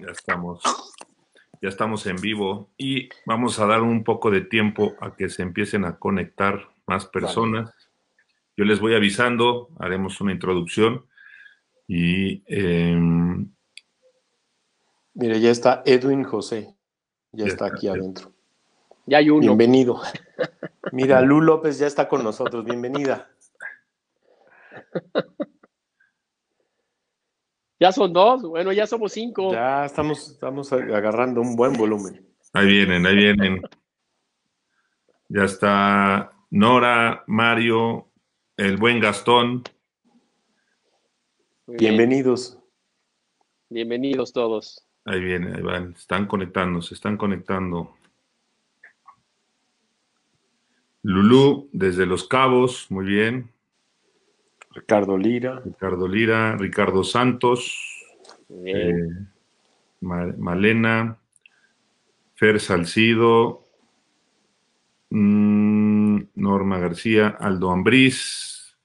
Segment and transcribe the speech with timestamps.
[0.00, 0.62] Ya estamos,
[1.60, 5.42] ya estamos en vivo y vamos a dar un poco de tiempo a que se
[5.42, 7.70] empiecen a conectar más personas.
[8.56, 11.04] Yo les voy avisando, haremos una introducción
[11.86, 12.42] y...
[12.46, 13.50] Em,
[15.12, 16.74] Mire, ya está Edwin José,
[17.32, 18.32] ya, está, aquí adentro.
[19.04, 19.40] Ya hay uno.
[19.40, 20.00] Bienvenido.
[20.92, 23.28] Mira, Lu López ya está con nosotros, bienvenida.
[27.80, 29.52] Ya son dos, bueno, ya somos cinco.
[29.52, 32.22] Ya estamos, estamos agarrando un buen volumen.
[32.52, 33.62] Ahí vienen, ahí vienen.
[35.30, 38.10] Ya está Nora, Mario,
[38.58, 39.62] el buen Gastón.
[41.66, 42.58] Bienvenidos.
[43.70, 44.86] Bienvenidos todos.
[45.06, 45.94] Ahí vienen, ahí van.
[45.96, 47.96] Están conectando, se están conectando.
[51.00, 53.50] Lulú, desde Los Cabos, muy bien.
[54.72, 55.60] Ricardo Lira.
[55.64, 58.06] Ricardo Lira, Ricardo Santos,
[58.64, 59.08] eh,
[60.00, 61.18] Malena,
[62.34, 63.66] Fer Salcido,
[65.10, 68.76] mm, Norma García, Aldo Ambriz.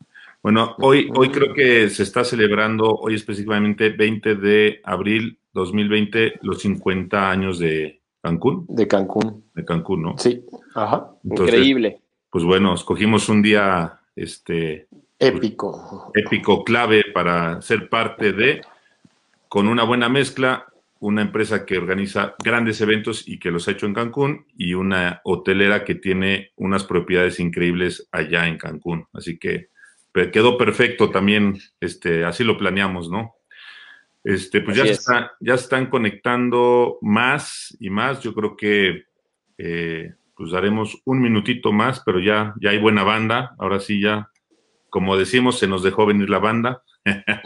[0.41, 6.61] Bueno, hoy, hoy creo que se está celebrando, hoy específicamente 20 de abril 2020, los
[6.61, 8.65] 50 años de Cancún.
[8.67, 9.43] De Cancún.
[9.53, 10.17] De Cancún, ¿no?
[10.17, 10.43] Sí.
[10.73, 11.11] Ajá.
[11.23, 12.01] Increíble.
[12.29, 14.87] Pues bueno, escogimos un día este,
[15.27, 16.11] Épico.
[16.13, 18.61] Épico, clave para ser parte de,
[19.47, 20.67] con una buena mezcla,
[20.99, 25.21] una empresa que organiza grandes eventos y que los ha hecho en Cancún y una
[25.23, 29.07] hotelera que tiene unas propiedades increíbles allá en Cancún.
[29.13, 29.69] Así que
[30.31, 33.35] quedó perfecto también, este, así lo planeamos, ¿no?
[34.23, 38.21] Este, pues ya, está, ya están conectando más y más.
[38.21, 39.03] Yo creo que
[39.57, 43.55] eh, pues daremos un minutito más, pero ya, ya hay buena banda.
[43.59, 44.31] Ahora sí ya
[44.95, 46.81] como decimos, se nos dejó venir la banda.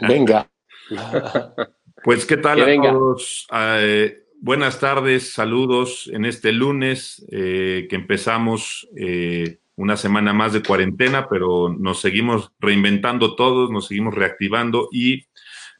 [0.06, 0.48] Venga.
[2.04, 3.48] pues, ¿qué tal a todos?
[3.52, 10.62] Eh, buenas tardes, saludos en este lunes eh, que empezamos eh, una semana más de
[10.62, 15.24] cuarentena, pero nos seguimos reinventando todos, nos seguimos reactivando y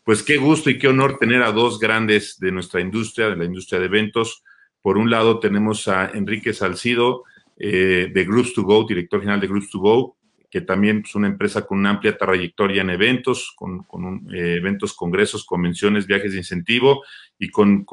[0.02, 3.44] pues qué gusto y qué honor tener a dos grandes de nuestra industria, de la
[3.44, 4.42] industria de eventos.
[4.82, 7.22] Por un lado tenemos a Enrique Salcido
[7.56, 10.16] de Groups to Go, director general de Groups to Go,
[10.50, 13.86] que también es una empresa con una amplia trayectoria en eventos, con,
[14.34, 17.04] eh, eventos, congresos, convenciones, viajes de incentivo
[17.38, 17.86] y con,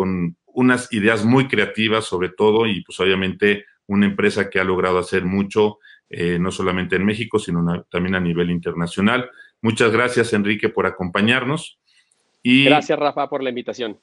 [0.47, 5.23] unas ideas muy creativas sobre todo y pues obviamente una empresa que ha logrado hacer
[5.23, 5.77] mucho,
[6.09, 9.29] eh, no solamente en México, sino también a nivel internacional.
[9.61, 11.79] Muchas gracias, Enrique, por acompañarnos.
[12.41, 13.99] Y, gracias, Rafa, por la invitación.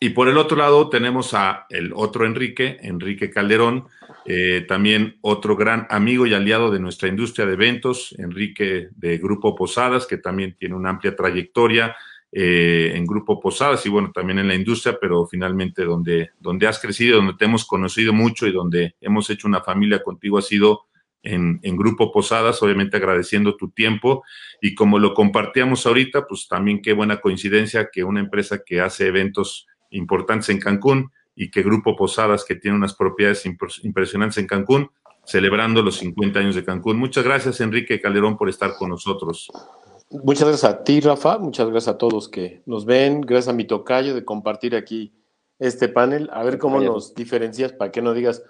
[0.00, 3.88] Y por el otro lado tenemos a el otro Enrique, Enrique Calderón,
[4.24, 9.56] eh, también otro gran amigo y aliado de nuestra industria de eventos, Enrique de Grupo
[9.56, 11.96] Posadas, que también tiene una amplia trayectoria
[12.30, 16.78] eh, en Grupo Posadas y bueno, también en la industria, pero finalmente donde, donde has
[16.78, 20.82] crecido, donde te hemos conocido mucho y donde hemos hecho una familia contigo ha sido
[21.22, 24.22] en, en, Grupo Posadas, obviamente agradeciendo tu tiempo.
[24.60, 29.06] Y como lo compartíamos ahorita, pues también qué buena coincidencia que una empresa que hace
[29.06, 34.90] eventos importantes en Cancún y que Grupo Posadas, que tiene unas propiedades impresionantes en Cancún,
[35.24, 36.98] celebrando los 50 años de Cancún.
[36.98, 39.50] Muchas gracias, Enrique Calderón, por estar con nosotros.
[40.10, 41.38] Muchas gracias a ti, Rafa.
[41.38, 43.20] Muchas gracias a todos que nos ven.
[43.20, 45.12] Gracias a mi tocayo de compartir aquí
[45.58, 46.30] este panel.
[46.32, 48.42] A ver cómo nos diferencias para que no digas,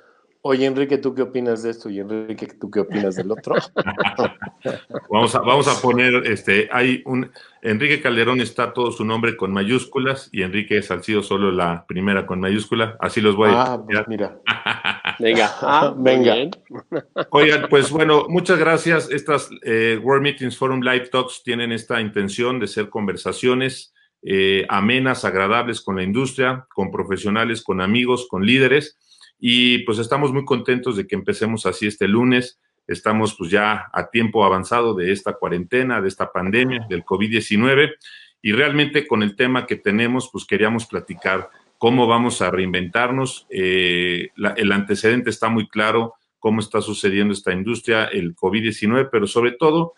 [0.51, 1.91] Oye, Enrique, ¿tú qué opinas de esto?
[1.91, 3.55] Y Enrique, ¿tú qué opinas del otro?
[5.11, 9.53] vamos, a, vamos a poner, este, hay un, Enrique Calderón está todo su nombre con
[9.53, 12.97] mayúsculas y Enrique Salcido solo la primera con mayúscula.
[12.99, 13.75] Así los voy a...
[13.75, 14.41] Ah, pues mira.
[15.19, 16.35] Venga, ah, venga.
[17.29, 19.11] Oigan, pues bueno, muchas gracias.
[19.11, 23.93] Estas eh, World Meetings Forum Live Talks tienen esta intención de ser conversaciones
[24.23, 28.97] eh, amenas, agradables con la industria, con profesionales, con amigos, con líderes
[29.39, 32.61] y pues estamos muy contentos de que empecemos así este lunes.
[32.87, 37.93] Estamos pues ya a tiempo avanzado de esta cuarentena, de esta pandemia, del COVID-19.
[38.43, 43.47] Y realmente con el tema que tenemos, pues queríamos platicar cómo vamos a reinventarnos.
[43.51, 49.53] Eh, el antecedente está muy claro, cómo está sucediendo esta industria, el COVID-19, pero sobre
[49.53, 49.95] todo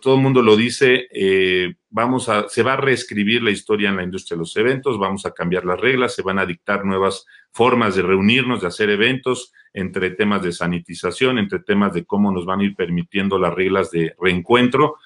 [0.00, 3.96] todo el mundo lo dice, eh, vamos a, se va a reescribir la historia en
[3.96, 7.26] la industria de los eventos, vamos a cambiar las reglas, se van a dictar nuevas
[7.52, 12.46] formas de reunirnos, de hacer eventos, entre temas de sanitización, entre temas de cómo nos
[12.46, 14.96] van a ir permitiendo las reglas de reencuentro.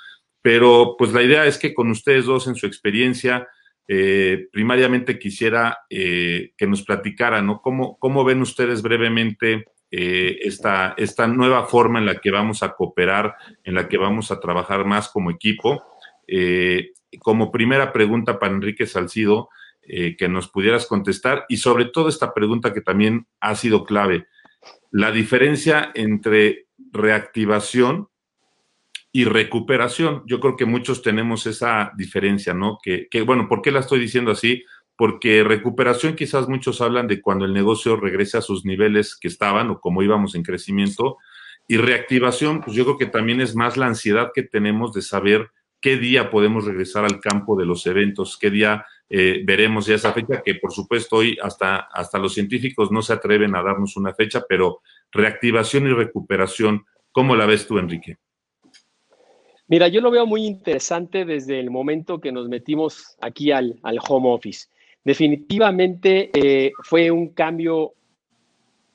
[0.41, 3.49] Pero pues la idea es que con ustedes dos en su experiencia,
[3.89, 7.61] eh, primariamente quisiera eh, que nos platicaran, ¿no?
[7.61, 9.65] ¿Cómo, ¿Cómo ven ustedes brevemente
[9.97, 14.33] eh, esta, esta nueva forma en la que vamos a cooperar, en la que vamos
[14.33, 15.85] a trabajar más como equipo.
[16.27, 19.49] Eh, como primera pregunta para Enrique Salcido,
[19.83, 24.27] eh, que nos pudieras contestar y sobre todo esta pregunta que también ha sido clave,
[24.91, 28.09] la diferencia entre reactivación
[29.13, 30.23] y recuperación.
[30.27, 32.79] Yo creo que muchos tenemos esa diferencia, ¿no?
[32.83, 34.65] Que, bueno, ¿por qué la estoy diciendo así?
[34.97, 39.71] Porque recuperación quizás muchos hablan de cuando el negocio regrese a sus niveles que estaban
[39.71, 41.19] o como íbamos en crecimiento.
[41.69, 45.51] Y reactivación, pues yo creo que también es más la ansiedad que tenemos de saber
[45.85, 50.15] qué día podemos regresar al campo de los eventos, qué día eh, veremos ya esa
[50.15, 54.15] fecha, que por supuesto hoy hasta, hasta los científicos no se atreven a darnos una
[54.15, 54.81] fecha, pero
[55.13, 58.17] reactivación y recuperación, ¿cómo la ves tú, Enrique?
[59.69, 63.99] Mira, yo lo veo muy interesante desde el momento que nos metimos aquí al, al
[64.09, 64.69] home office.
[65.05, 67.93] Definitivamente eh, fue un cambio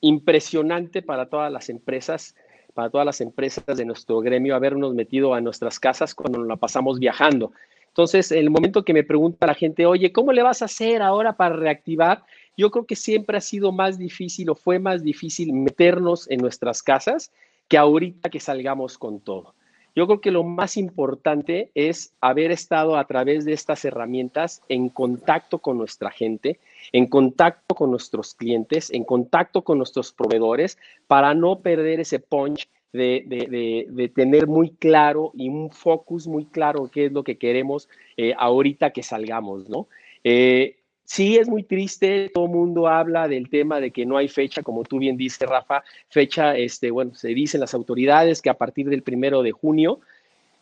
[0.00, 2.34] impresionante para todas las empresas
[2.80, 6.56] para todas las empresas de nuestro gremio habernos metido a nuestras casas cuando nos la
[6.56, 7.52] pasamos viajando.
[7.88, 11.34] Entonces, el momento que me pregunta la gente, oye, ¿cómo le vas a hacer ahora
[11.34, 12.24] para reactivar?
[12.56, 16.82] Yo creo que siempre ha sido más difícil o fue más difícil meternos en nuestras
[16.82, 17.30] casas
[17.68, 19.54] que ahorita que salgamos con todo.
[19.94, 24.88] Yo creo que lo más importante es haber estado a través de estas herramientas en
[24.88, 26.58] contacto con nuestra gente,
[26.92, 32.68] en contacto con nuestros clientes, en contacto con nuestros proveedores, para no perder ese punch
[32.92, 38.34] de, tener muy claro y un focus muy claro qué es lo que queremos eh,
[38.36, 39.88] ahorita que salgamos, ¿no?
[40.24, 40.76] Eh,
[41.12, 44.62] Sí, es muy triste, todo el mundo habla del tema de que no hay fecha,
[44.62, 48.88] como tú bien dices, Rafa, fecha, este, bueno, se dicen las autoridades que a partir
[48.88, 49.98] del primero de junio,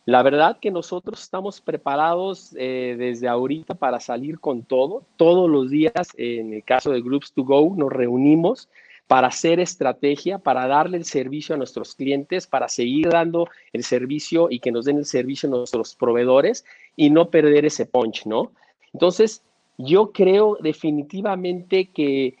[0.09, 5.03] la verdad que nosotros estamos preparados eh, desde ahorita para salir con todo.
[5.17, 8.69] Todos los días, en el caso de Groups to Go, nos reunimos
[9.05, 14.47] para hacer estrategia, para darle el servicio a nuestros clientes, para seguir dando el servicio
[14.49, 16.65] y que nos den el servicio a nuestros proveedores
[16.95, 18.51] y no perder ese punch, ¿no?
[18.93, 19.43] Entonces,
[19.77, 22.35] yo creo definitivamente que,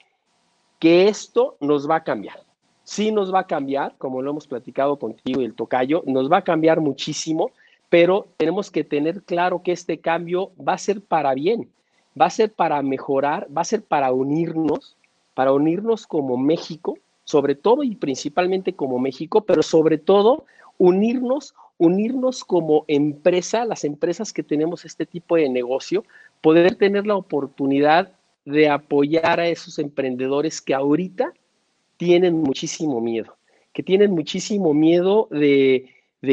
[0.79, 2.48] que esto nos va a cambiar.
[2.89, 6.37] Sí nos va a cambiar, como lo hemos platicado contigo y el tocayo, nos va
[6.37, 7.51] a cambiar muchísimo,
[7.87, 11.69] pero tenemos que tener claro que este cambio va a ser para bien,
[12.19, 14.97] va a ser para mejorar, va a ser para unirnos,
[15.35, 20.45] para unirnos como México, sobre todo y principalmente como México, pero sobre todo
[20.79, 26.05] unirnos, unirnos como empresa, las empresas que tenemos este tipo de negocio,
[26.41, 28.13] poder tener la oportunidad
[28.45, 31.33] de apoyar a esos emprendedores que ahorita
[31.99, 33.35] tienen muchísimo miedo,
[33.73, 35.89] que tienen muchísimo miedo de,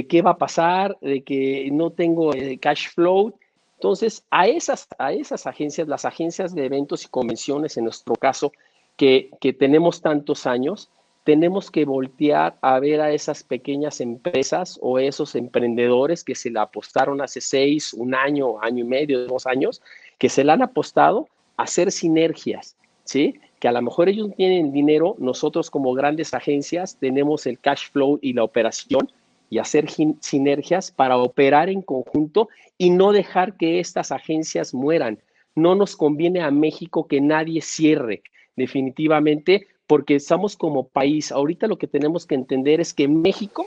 [0.09, 3.35] qué va a pasar, de que no tengo eh, cash flow.
[3.75, 8.53] Entonces, a esas, a esas agencias, las agencias de eventos y convenciones, en nuestro caso,
[8.97, 10.89] que, que tenemos tantos años,
[11.25, 16.63] tenemos que voltear a ver a esas pequeñas empresas o esos emprendedores que se la
[16.63, 19.83] apostaron hace seis, un año, año y medio, dos años,
[20.17, 21.27] que se la han apostado
[21.57, 22.77] a hacer sinergias,
[23.07, 23.41] ¿sí?
[23.59, 28.19] Que a lo mejor ellos tienen dinero, nosotros como grandes agencias tenemos el cash flow
[28.21, 29.11] y la operación
[29.49, 29.87] y hacer
[30.21, 35.19] sinergias para operar en conjunto y no dejar que estas agencias mueran.
[35.55, 38.23] No nos conviene a México que nadie cierre,
[38.57, 41.33] definitivamente, porque estamos como país.
[41.33, 43.67] Ahorita lo que tenemos que entender es que México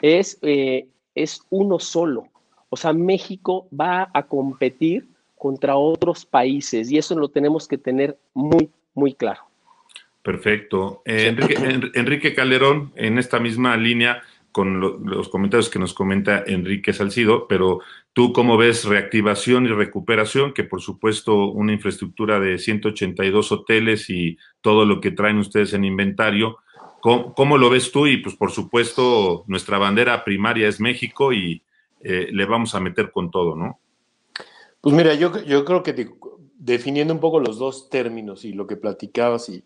[0.00, 2.28] es, eh, es uno solo.
[2.68, 8.18] O sea, México va a competir contra otros países y eso lo tenemos que tener
[8.34, 9.40] muy, muy claro.
[10.22, 11.02] Perfecto.
[11.06, 11.34] Eh,
[11.94, 14.22] Enrique, Calderón, en esta misma línea,
[14.52, 17.80] con los comentarios que nos comenta Enrique Salcido, pero
[18.12, 24.36] tú cómo ves reactivación y recuperación, que por supuesto una infraestructura de 182 hoteles y
[24.60, 26.58] todo lo que traen ustedes en inventario,
[27.00, 28.06] ¿cómo, lo ves tú?
[28.06, 31.62] Y pues por supuesto nuestra bandera primaria es México y
[32.02, 33.78] eh, le vamos a meter con todo, ¿no?
[34.80, 36.10] Pues mira, yo, yo creo que
[36.58, 39.64] definiendo un poco los dos términos y lo que platicabas y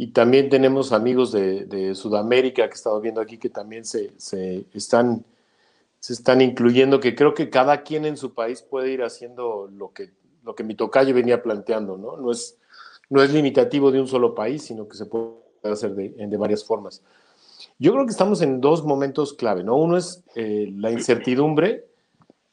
[0.00, 4.14] y también tenemos amigos de, Sudamérica que he estado viendo aquí que también se,
[4.72, 5.26] están,
[5.98, 9.92] se están incluyendo, que creo que cada quien en su país puede ir haciendo lo
[9.92, 12.16] que, lo que mi tocayo venía planteando, ¿no?
[12.16, 12.56] No es,
[13.10, 16.64] no es limitativo de un solo país, sino que se puede hacer de, de varias
[16.64, 17.02] formas.
[17.78, 19.76] Yo creo que estamos en dos momentos clave, ¿no?
[19.76, 21.89] Uno es eh, la incertidumbre,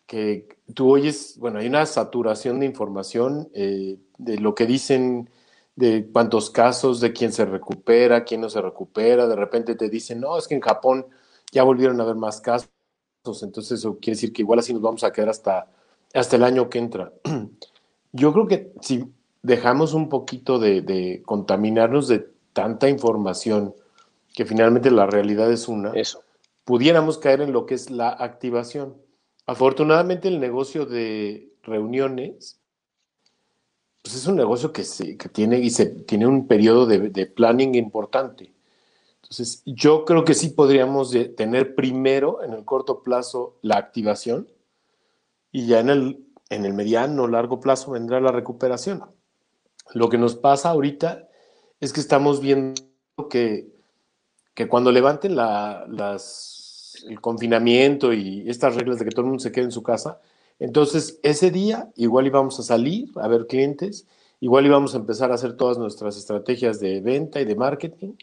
[0.07, 5.29] que tú oyes, bueno, hay una saturación de información eh, de lo que dicen
[5.75, 9.27] de cuántos casos, de quién se recupera, quién no se recupera.
[9.27, 11.05] De repente te dicen, no, es que en Japón
[11.51, 12.69] ya volvieron a haber más casos.
[13.43, 15.69] Entonces eso quiere decir que igual así nos vamos a quedar hasta,
[16.13, 17.13] hasta el año que entra.
[18.13, 19.05] Yo creo que si
[19.43, 23.75] dejamos un poquito de, de contaminarnos de tanta información,
[24.33, 26.23] que finalmente la realidad es una, eso.
[26.63, 28.95] pudiéramos caer en lo que es la activación.
[29.47, 32.59] Afortunadamente el negocio de reuniones
[34.07, 37.25] pues es un negocio que, se, que tiene, y se, tiene un periodo de, de,
[37.25, 38.53] planning importante.
[39.21, 44.47] Entonces, yo creo que sí podríamos tener primero, en el corto plazo, la activación
[45.51, 49.03] y ya en el, en el mediano, largo plazo vendrá la recuperación.
[49.93, 51.27] Lo que nos pasa ahorita
[51.81, 52.81] es que estamos viendo
[53.29, 53.73] que,
[54.53, 56.66] que cuando levanten la, las,
[57.03, 60.19] el confinamiento y estas reglas de que todo el mundo se quede en su casa,
[60.59, 64.07] entonces, ese día igual íbamos a salir a ver clientes,
[64.39, 68.13] igual íbamos a empezar a hacer todas nuestras estrategias de venta y de marketing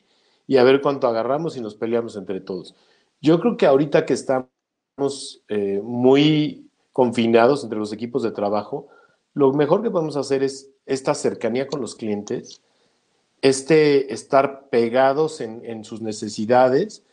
[0.46, 2.74] y a ver cuánto agarramos y nos peleamos entre todos.
[3.20, 8.88] Yo creo que ahorita que estamos eh, muy confinados entre los equipos de trabajo,
[9.32, 12.60] lo mejor que podemos hacer es esta cercanía con los clientes,
[13.42, 17.04] este estar pegados en, en sus necesidades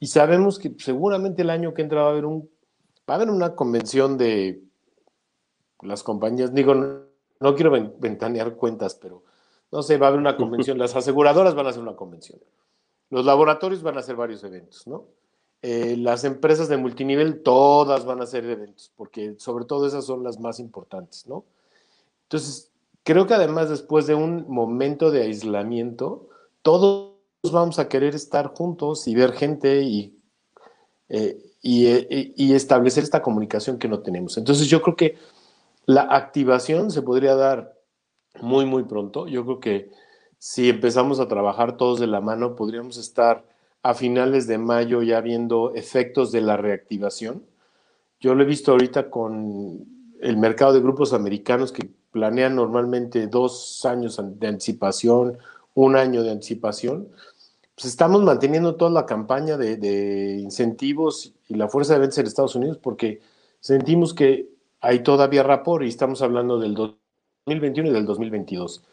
[0.00, 2.48] y sabemos que seguramente el año que entra va a haber un
[3.08, 4.62] va a haber una convención de
[5.80, 9.22] las compañías, digo, no, quiero ventanear cuentas, pero
[9.70, 12.40] no sé, va a haber una convención, las aseguradoras van a hacer una convención,
[13.10, 15.06] los laboratorios van a hacer varios eventos, ¿no?
[15.60, 20.22] Eh, las empresas de multinivel, todas van a hacer eventos, porque sobre todo esas son
[20.22, 21.44] las más importantes, ¿no?
[22.24, 22.70] Entonces,
[23.02, 26.28] creo que además después de un momento de aislamiento,
[26.62, 30.18] todos vamos a querer estar juntos y ver gente y,
[31.08, 34.36] eh, y, y establecer esta comunicación que no tenemos.
[34.38, 35.16] Entonces, yo creo que
[35.86, 37.78] la activación se podría dar
[38.40, 39.26] muy, muy pronto.
[39.26, 39.90] Yo creo que
[40.38, 43.44] si empezamos a trabajar todos de la mano, podríamos estar
[43.82, 47.44] a finales de mayo ya viendo efectos de la reactivación.
[48.20, 49.86] Yo lo he visto ahorita con
[50.20, 55.38] el mercado de grupos americanos que planean normalmente dos años de anticipación,
[55.74, 57.08] un año de anticipación.
[57.74, 62.26] Pues estamos manteniendo toda la campaña de, de incentivos y la fuerza de ventas en
[62.26, 63.20] Estados Unidos porque
[63.60, 64.48] sentimos que
[64.80, 68.84] hay todavía rapor y estamos hablando del 2021 y del 2022.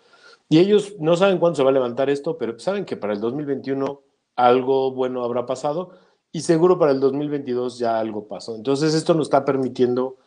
[0.49, 3.19] Y ellos no saben cuándo se va a levantar esto, pero saben que para el
[3.19, 4.01] 2021
[4.35, 5.91] algo bueno habrá pasado
[6.31, 8.55] y seguro para el 2022 ya algo pasó.
[8.55, 10.17] Entonces esto nos está permitiendo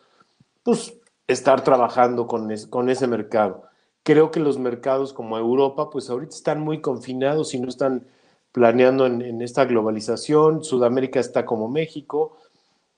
[0.63, 0.95] pues
[1.27, 3.68] estar trabajando con, con ese mercado.
[4.09, 8.07] Creo que los mercados como Europa pues ahorita están muy confinados y no están
[8.53, 10.65] planeando en, esta globalización.
[10.65, 12.39] Sudamérica está como México,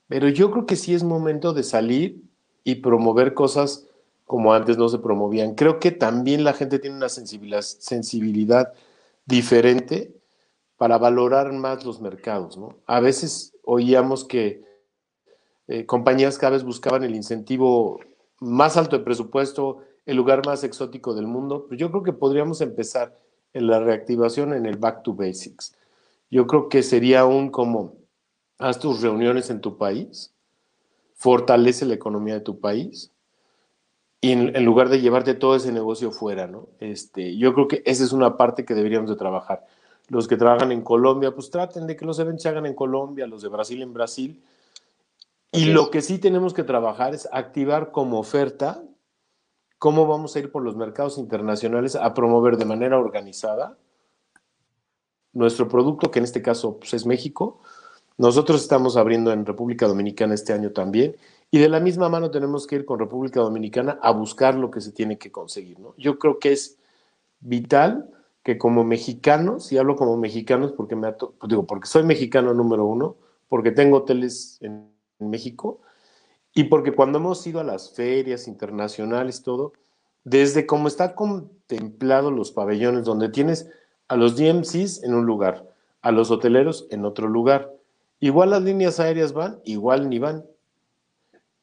[0.06, 2.22] pero yo creo que sí es momento de salir
[2.62, 3.88] y promover cosas
[4.24, 5.56] como antes no se promovían.
[5.56, 8.72] Creo que también la gente tiene una sensibilidad,
[9.26, 10.14] diferente
[10.76, 12.56] para valorar más los mercados.
[12.56, 12.76] ¿no?
[12.86, 14.62] A veces oíamos que
[15.66, 17.98] eh, compañías cada vez buscaban el incentivo
[18.38, 22.60] más alto de presupuesto, el lugar más exótico del mundo, pero yo creo que podríamos
[22.60, 23.16] empezar
[23.52, 25.76] en la reactivación en el back to basics.
[26.30, 27.94] Yo creo que sería un como,
[28.58, 30.32] haz tus reuniones en tu país,
[31.14, 33.12] fortalece la economía de tu país
[34.20, 36.66] y en, lugar de llevarte todo ese negocio fuera, ¿no?
[36.80, 39.64] Este, yo creo que esa es una parte que deberíamos de trabajar.
[40.08, 43.28] Los que trabajan en Colombia, pues traten de que los eventos se hagan en Colombia,
[43.28, 44.42] los de Brasil en Brasil.
[45.52, 48.82] Y lo que sí tenemos que trabajar es activar como oferta
[49.80, 53.78] cómo vamos a ir por los mercados internacionales a promover de manera organizada
[55.32, 57.60] nuestro producto, que en este caso pues, es México,
[58.18, 61.16] nosotros estamos abriendo en República Dominicana este año también
[61.50, 64.82] y de la misma mano tenemos que ir con República Dominicana a buscar lo que
[64.82, 65.78] se tiene que conseguir.
[65.96, 66.78] Yo creo que es
[67.40, 68.10] vital
[68.42, 72.84] que como mexicanos, y hablo como mexicanos porque, me pues digo, porque soy mexicano número
[72.84, 73.16] uno,
[73.48, 75.80] porque tengo hoteles en México
[76.54, 79.72] y porque cuando hemos ido a las ferias internacionales, todo,
[80.24, 83.70] desde cómo está contemplado los pabellones, donde tienes
[84.08, 85.68] a los DMCs en un lugar,
[86.02, 87.70] a los hoteleros en otro lugar,
[88.20, 90.44] Igual las líneas aéreas van, igual ni van.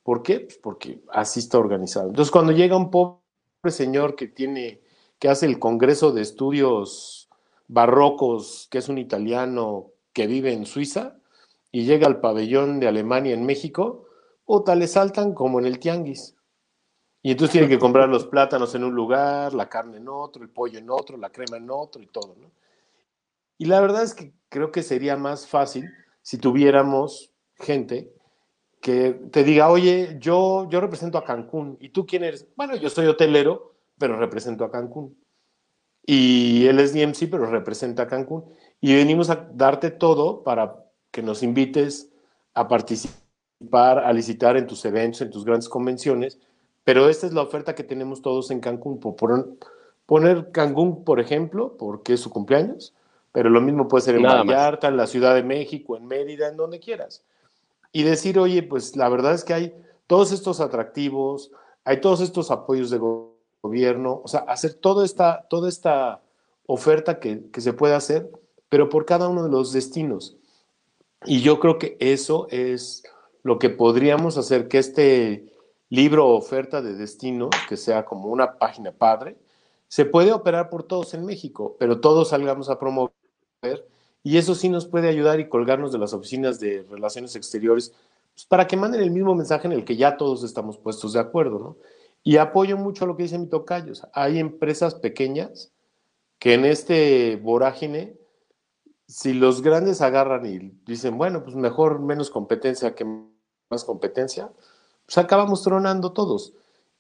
[0.01, 0.39] ¿Por qué?
[0.39, 2.10] Pues porque así está organizado.
[2.10, 3.22] Entonces, cuando llega un pobre
[3.70, 4.82] señor que tiene,
[5.20, 7.29] que hace el Congreso de Estudios
[7.67, 11.17] Barrocos, que es un italiano que vive en Suiza,
[11.72, 14.06] y llega al pabellón de Alemania en México,
[14.47, 16.35] o tal le saltan como en el tianguis.
[17.21, 20.49] Y entonces tiene que comprar los plátanos en un lugar, la carne en otro, el
[20.49, 22.35] pollo en otro, la crema en otro y todo.
[23.57, 25.89] Y la verdad es que creo que sería más fácil
[26.21, 28.13] si tuviéramos gente
[28.81, 32.47] que te diga, oye, yo, yo represento a Cancún, ¿y tú quién eres?
[32.55, 35.17] Bueno, yo soy hotelero, pero represento a Cancún.
[36.05, 38.45] Y él es DMC, pero representa a Cancún.
[38.79, 42.09] Y venimos a darte todo para que nos invites
[42.53, 43.26] a participar,
[43.71, 46.39] a licitar en tus eventos, en tus grandes convenciones.
[46.83, 48.99] Pero esta es la oferta que tenemos todos en Cancún.
[48.99, 49.57] Por
[50.05, 52.93] poner Cancún, por ejemplo, porque es su cumpleaños,
[53.31, 56.57] pero lo mismo puede ser en Vallarta, en la Ciudad de México, en Mérida, en
[56.57, 57.23] donde quieras.
[57.91, 59.75] Y decir, oye, pues la verdad es que hay
[60.07, 61.51] todos estos atractivos,
[61.83, 62.99] hay todos estos apoyos de
[63.61, 66.21] gobierno, o sea, hacer toda esta, toda esta
[66.67, 68.29] oferta que, que se puede hacer,
[68.69, 70.37] pero por cada uno de los destinos.
[71.25, 73.03] Y yo creo que eso es
[73.47, 75.53] lo que podríamos hacer, que este
[75.87, 79.37] libro oferta de destino, que sea como una página padre,
[79.87, 83.13] se puede operar por todos en México, pero todos salgamos a promover
[84.21, 87.93] y eso sí nos puede ayudar y colgarnos de las oficinas de relaciones exteriores
[88.33, 91.21] pues, para que manden el mismo mensaje en el que ya todos estamos puestos de
[91.21, 91.77] acuerdo, ¿no?
[92.25, 93.93] Y apoyo mucho lo que dice mi tocayo.
[94.11, 95.71] hay empresas pequeñas
[96.37, 98.17] que en este vorágine,
[99.07, 103.05] si los grandes agarran y dicen, bueno, pues mejor menos competencia que
[103.69, 104.50] más competencia,
[105.05, 106.53] pues acabamos tronando todos.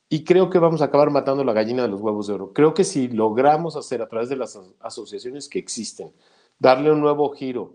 [0.09, 2.53] Y creo que vamos a acabar matando la gallina de los huevos de oro.
[2.53, 6.13] Creo que si logramos hacer a través de las asociaciones que existen,
[6.59, 7.73] darle un nuevo giro,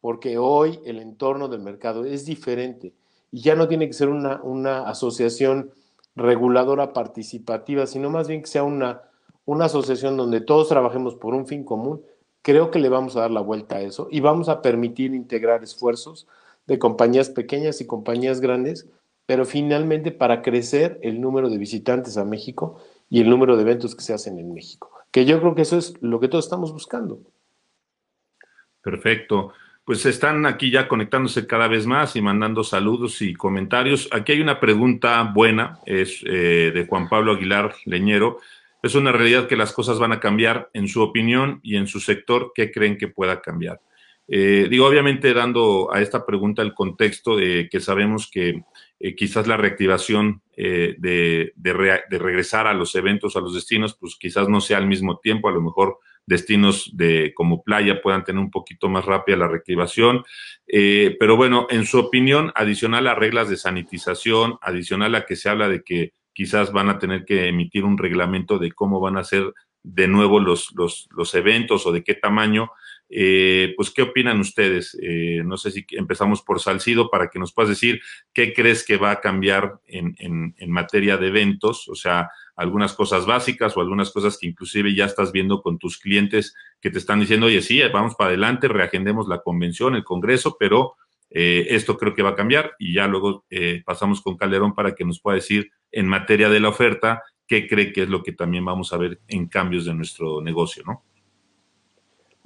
[0.00, 2.94] porque hoy el entorno del mercado es diferente
[3.30, 5.72] y ya no tiene que ser una, una asociación
[6.16, 9.02] reguladora participativa, sino más bien que sea una,
[9.44, 12.02] una asociación donde todos trabajemos por un fin común,
[12.42, 15.62] creo que le vamos a dar la vuelta a eso y vamos a permitir integrar
[15.62, 16.26] esfuerzos
[16.68, 18.88] de compañías pequeñas y compañías grandes
[19.28, 23.94] pero finalmente para crecer el número de visitantes a México y el número de eventos
[23.94, 26.72] que se hacen en México, que yo creo que eso es lo que todos estamos
[26.72, 27.20] buscando.
[28.80, 29.52] Perfecto.
[29.84, 34.08] Pues están aquí ya conectándose cada vez más y mandando saludos y comentarios.
[34.12, 38.38] Aquí hay una pregunta buena, es eh, de Juan Pablo Aguilar Leñero.
[38.82, 42.00] Es una realidad que las cosas van a cambiar en su opinión y en su
[42.00, 42.52] sector.
[42.54, 43.78] ¿Qué creen que pueda cambiar?
[44.28, 48.62] Eh, digo, obviamente dando a esta pregunta el contexto de que sabemos que
[49.00, 51.52] eh, quizás la reactivación eh, de,
[52.10, 55.52] regresar a los eventos, a los destinos, pues quizás no sea al mismo tiempo, a
[55.52, 60.24] lo mejor destinos de como playa puedan tener un poquito más rápida la reactivación.
[60.66, 65.48] Eh, pero bueno, en su opinión, adicional a reglas de sanitización, adicional a que se
[65.48, 69.24] habla de que quizás van a tener que emitir un reglamento de cómo van a
[69.24, 69.52] ser
[69.84, 72.72] de nuevo los, los, los eventos o de qué tamaño,
[73.10, 74.96] eh, pues, ¿qué opinan ustedes?
[75.00, 78.00] Eh, no sé si empezamos por Salcido para que nos puedas decir
[78.34, 83.24] qué crees que va a cambiar en, en, materia de eventos, o sea, algunas cosas
[83.24, 87.20] básicas o algunas cosas que inclusive ya estás viendo con tus clientes que te están
[87.20, 90.96] diciendo, oye, sí, vamos para adelante, reagendemos la convención, el Congreso, pero
[91.30, 93.46] eh, esto creo que va a cambiar y ya luego
[93.84, 97.92] pasamos con Calderón para que nos pueda decir en materia de la oferta qué cree
[97.92, 101.04] que es lo que también vamos a ver en cambios de nuestro negocio, ¿no?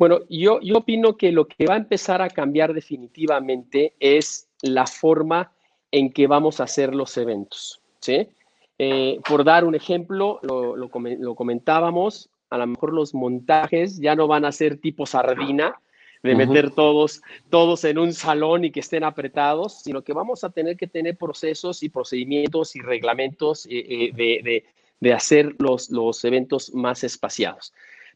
[0.02, 4.84] Bueno, yo, yo opino que lo que va a empezar a cambiar definitivamente es la
[4.84, 5.52] forma
[5.92, 7.80] en que vamos a hacer los eventos.
[8.00, 8.26] ¿sí?
[8.80, 10.88] Eh, por dar un ejemplo, lo, lo,
[11.36, 15.76] comentábamos, a lo mejor los montajes ya no van a ser tipo sardina,
[16.24, 20.50] de meter todos, todos en un salón y que estén apretados, sino que vamos a
[20.50, 24.64] tener que tener procesos y procedimientos y reglamentos eh, eh, de, de,
[24.98, 27.72] de, hacer los, los eventos más espaciados.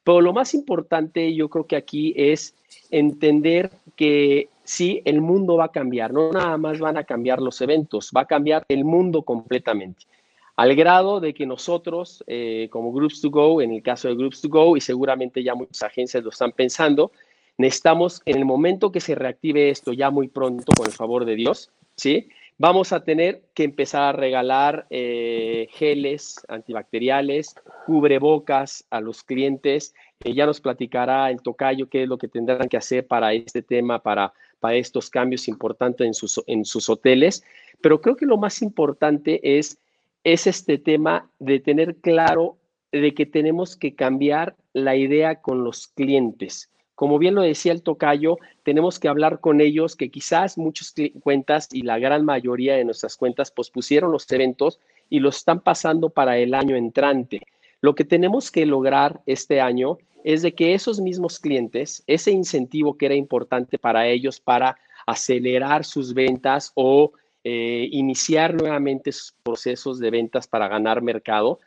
[0.07, 2.55] Pero lo más importante yo creo que aquí es
[2.93, 7.61] entender que sí, el mundo va a cambiar, no nada más van a cambiar los
[7.61, 10.07] eventos, va a cambiar el mundo completamente.
[10.55, 14.43] Al grado de que nosotros, eh, como Groups to Go, en el caso de Groups
[14.43, 17.11] to Go, y seguramente ya muchas agencias lo están pensando,
[17.59, 21.35] necesitamos en el momento que se reactive esto, ya muy pronto, con el favor de
[21.35, 22.29] Dios, ¿sí?
[22.59, 29.95] Vamos a tener que empezar a regalar eh, geles antibacteriales, cubrebocas a los clientes.
[30.25, 33.61] Eh, ya nos platicará el tocayo qué es lo que tendrán que hacer para este
[33.61, 37.45] tema, para, para estos cambios importantes en sus, en sus hoteles.
[37.83, 39.79] Pero creo que lo más importante es,
[40.25, 42.57] es este tema de tener claro
[42.91, 46.71] de que tenemos que cambiar la idea con los clientes.
[46.97, 51.69] Como bien lo decía el tocayo, tenemos que hablar con ellos que quizás muchas cuentas
[51.71, 54.81] y la gran mayoría de nuestras cuentas pospusieron los eventos
[55.11, 57.43] y los están pasando para el año entrante.
[57.83, 62.97] Lo que tenemos que lograr este año es de que esos mismos clientes, ese incentivo
[62.97, 67.13] que era importante para ellos para acelerar sus ventas o
[67.45, 71.61] eh, iniciar nuevamente sus procesos de ventas para ganar mercado,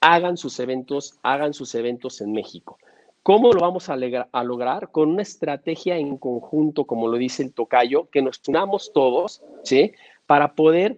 [0.00, 2.78] hagan sus eventos, hagan sus eventos en México.
[3.28, 4.90] ¿Cómo lo vamos a, lograr?
[4.90, 9.92] Con una estrategia en conjunto, como lo dice el tocayo, que nos unamos todos, ¿sí?
[10.24, 10.96] Para poder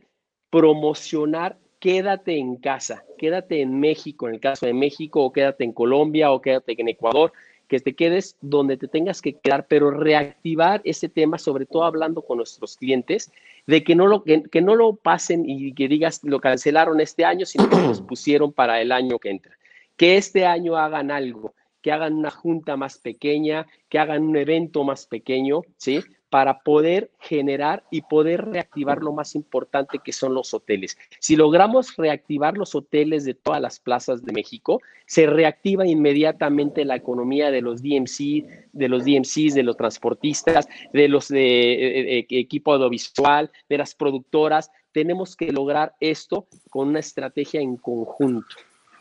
[0.49, 5.73] promocionar quédate en casa, quédate en México, en el caso de México, o quédate en
[5.73, 7.33] Colombia, o quédate en Ecuador,
[7.66, 12.23] que te quedes donde te tengas que quedar, pero reactivar ese tema, sobre todo hablando
[12.23, 13.33] con nuestros clientes,
[13.66, 17.45] de que no lo, que, no lo pasen y que digas, lo cancelaron este año,
[17.45, 19.59] sino que los pusieron para el año que entra.
[19.97, 24.85] Que este año hagan algo, que hagan una junta más pequeña, que hagan un evento
[24.85, 26.01] más pequeño, ¿sí?
[26.31, 30.97] para poder generar y poder reactivar lo más importante que son los hoteles.
[31.19, 36.95] Si logramos reactivar los hoteles de todas las plazas de México, se reactiva inmediatamente la
[36.95, 42.27] economía de los DMC, de los DMCs, de los transportistas, de los de, eh, eh,
[42.31, 44.71] equipo audiovisual, de las productoras.
[44.93, 48.55] Tenemos que lograr esto con una estrategia en conjunto.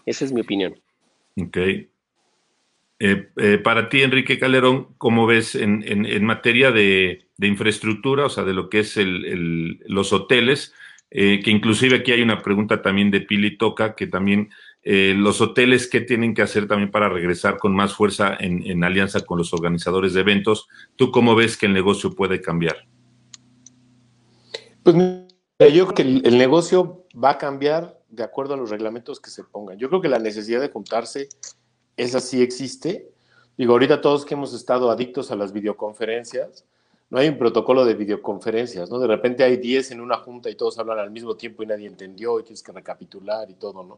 [0.08, 0.74] Esa es mi opinión.
[1.40, 1.58] Ok.
[3.02, 8.54] Eh, eh, para ti, Enrique Calderón, ¿cómo ves en, materia de, infraestructura, o sea, de
[8.54, 10.74] lo que es los hoteles?
[11.12, 14.50] Eh, que inclusive aquí hay una pregunta también de Pili Toca, que también
[14.84, 19.38] los hoteles, ¿qué tienen que hacer también para regresar con más fuerza en, alianza con
[19.38, 20.68] los organizadores de eventos?
[20.96, 22.88] ¿Tú cómo ves que el negocio puede cambiar?
[24.82, 24.96] Pues
[25.74, 29.44] yo creo que el negocio va a cambiar de acuerdo a los reglamentos que se
[29.44, 29.78] pongan.
[29.78, 31.30] Yo creo que la necesidad de juntarse
[32.00, 33.12] esa sí existe.
[33.58, 36.64] Digo, ahorita todos que hemos estado adictos a las videoconferencias,
[37.10, 39.00] no hay un protocolo de videoconferencias, ¿no?
[39.00, 41.88] De repente hay 10 en una junta y todos hablan al mismo tiempo y nadie
[41.88, 43.98] entendió y tienes que recapitular y todo, ¿no?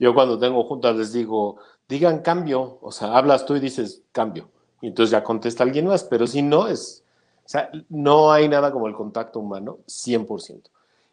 [0.00, 4.48] Yo cuando tengo juntas les digo, digan cambio, o sea, hablas tú y dices cambio,
[4.80, 7.04] y entonces ya contesta alguien más, pero si no es,
[7.44, 10.70] o sea, no hay nada como el contacto humano, 100%.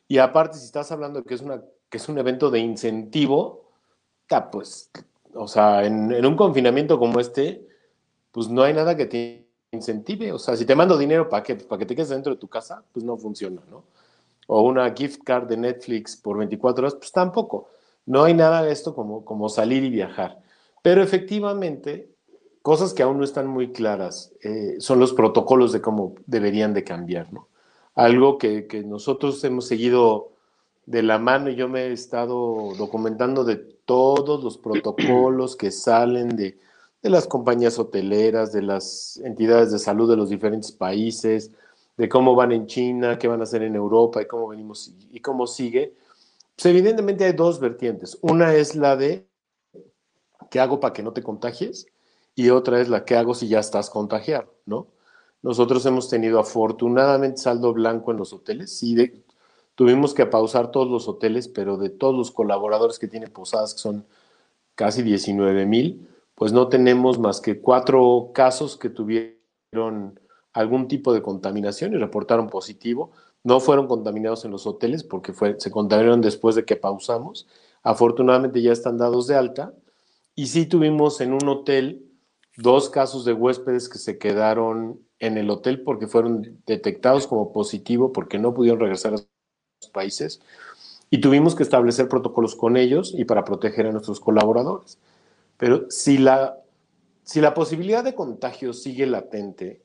[0.07, 3.65] Y aparte, si estás hablando que es, una, que es un evento de incentivo,
[4.51, 4.91] pues
[5.35, 7.67] o sea, en, un confinamiento como este,
[8.31, 10.31] pues no hay nada que te incentive.
[10.31, 12.47] O sea, si te mando dinero para que, para que te quedes dentro de tu
[12.47, 13.83] casa, pues no funciona, ¿no?
[14.47, 17.69] O una gift card de Netflix por 24 horas, pues tampoco.
[18.05, 20.39] No hay nada de esto como, como salir y viajar.
[20.81, 22.11] Pero efectivamente,
[22.61, 26.83] cosas que aún no están muy claras eh, son los protocolos de cómo deberían de
[26.83, 27.47] cambiar, ¿no?
[27.95, 30.34] Algo que, que nosotros hemos seguido
[30.85, 36.29] de la mano y yo me he estado documentando de todos los protocolos que salen
[36.29, 36.57] de,
[37.01, 41.51] las compañías hoteleras, de las entidades de salud de los diferentes países,
[41.97, 45.19] de cómo van en China, qué van a hacer en Europa y cómo venimos y
[45.19, 45.93] cómo sigue.
[46.55, 48.17] Pues evidentemente hay dos vertientes.
[48.21, 49.27] Una es la de
[50.49, 51.85] qué hago para que no te contagies
[52.33, 54.87] y otra es la que hago si ya estás contagiado, ¿no?
[55.43, 59.24] Nosotros hemos tenido afortunadamente saldo blanco en los hoteles, sí, de,
[59.75, 63.79] Tuvimos que pausar todos los hoteles, pero de todos los colaboradores que tienen posadas, que
[63.79, 64.05] son
[64.75, 70.19] casi 19 mil, pues no tenemos más que cuatro casos que tuvieron
[70.53, 73.11] algún tipo de contaminación y reportaron positivo.
[73.43, 77.47] No fueron contaminados en los hoteles porque fue, se contaminaron después de que pausamos.
[77.83, 79.73] Afortunadamente ya están dados de alta.
[80.35, 82.05] Y sí tuvimos en un hotel
[82.57, 88.11] dos casos de huéspedes que se quedaron en el hotel porque fueron detectados como positivo
[88.11, 89.17] porque no pudieron regresar a
[89.95, 90.41] países
[91.09, 94.97] y tuvimos que establecer protocolos con ellos y para proteger a nuestros colaboradores.
[95.57, 96.57] Pero si la,
[97.23, 99.81] si la posibilidad de contagio sigue latente,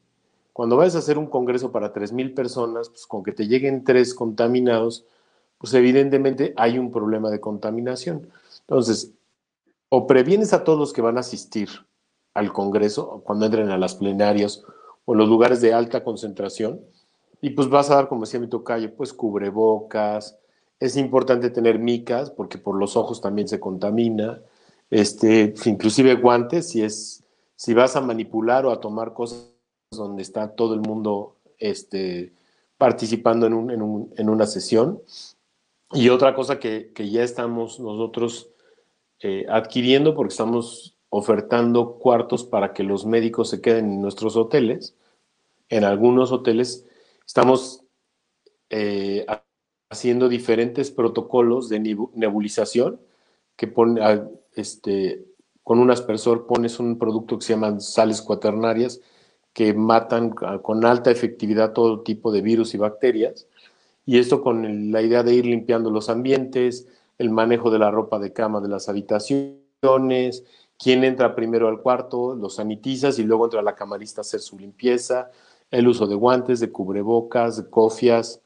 [0.52, 4.12] cuando vayas a hacer un congreso para 3.000 personas, pues con que te lleguen tres
[4.12, 5.04] contaminados,
[5.58, 8.28] pues evidentemente hay un problema de contaminación.
[8.62, 9.12] Entonces,
[9.88, 11.68] o previenes a todos los que van a asistir
[12.34, 14.62] al congreso, cuando entren a las plenarias
[15.04, 16.80] o los lugares de alta concentración,
[17.40, 20.38] y pues vas a dar, como decía mi tocayo, pues cubrebocas.
[20.79, 24.40] Es importante tener micas porque por los ojos también se contamina.
[24.90, 27.22] Este, inclusive guantes si es
[27.61, 29.53] si vas a manipular o a tomar cosas
[29.90, 32.33] donde está todo el mundo este,
[32.79, 35.03] participando en, un, en, un, en una sesión.
[35.92, 38.48] Y otra cosa que, que ya estamos nosotros
[39.20, 44.94] eh, adquiriendo porque estamos ofertando cuartos para que los médicos se queden en nuestros hoteles.
[45.68, 46.87] En algunos hoteles
[47.30, 47.84] Estamos
[48.70, 49.24] eh,
[49.88, 53.00] haciendo diferentes protocolos de nebulización
[53.54, 54.00] que pone,
[54.54, 55.26] este,
[55.62, 59.00] con un aspersor pones un producto que se llaman sales cuaternarias
[59.52, 63.46] que matan con alta efectividad todo tipo de virus y bacterias.
[64.04, 68.18] Y esto con la idea de ir limpiando los ambientes, el manejo de la ropa
[68.18, 70.42] de cama de las habitaciones,
[70.76, 74.58] quién entra primero al cuarto, los sanitizas y luego entra la camarista a hacer su
[74.58, 75.30] limpieza,
[75.70, 78.40] el uso de guantes, de cubrebocas, de cofias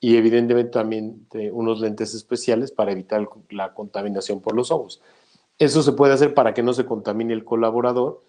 [0.00, 5.00] y evidentemente también de unos lentes especiales para evitar la contaminación por los ojos.
[5.58, 8.22] Eso se puede hacer para que no se contamine el colaborador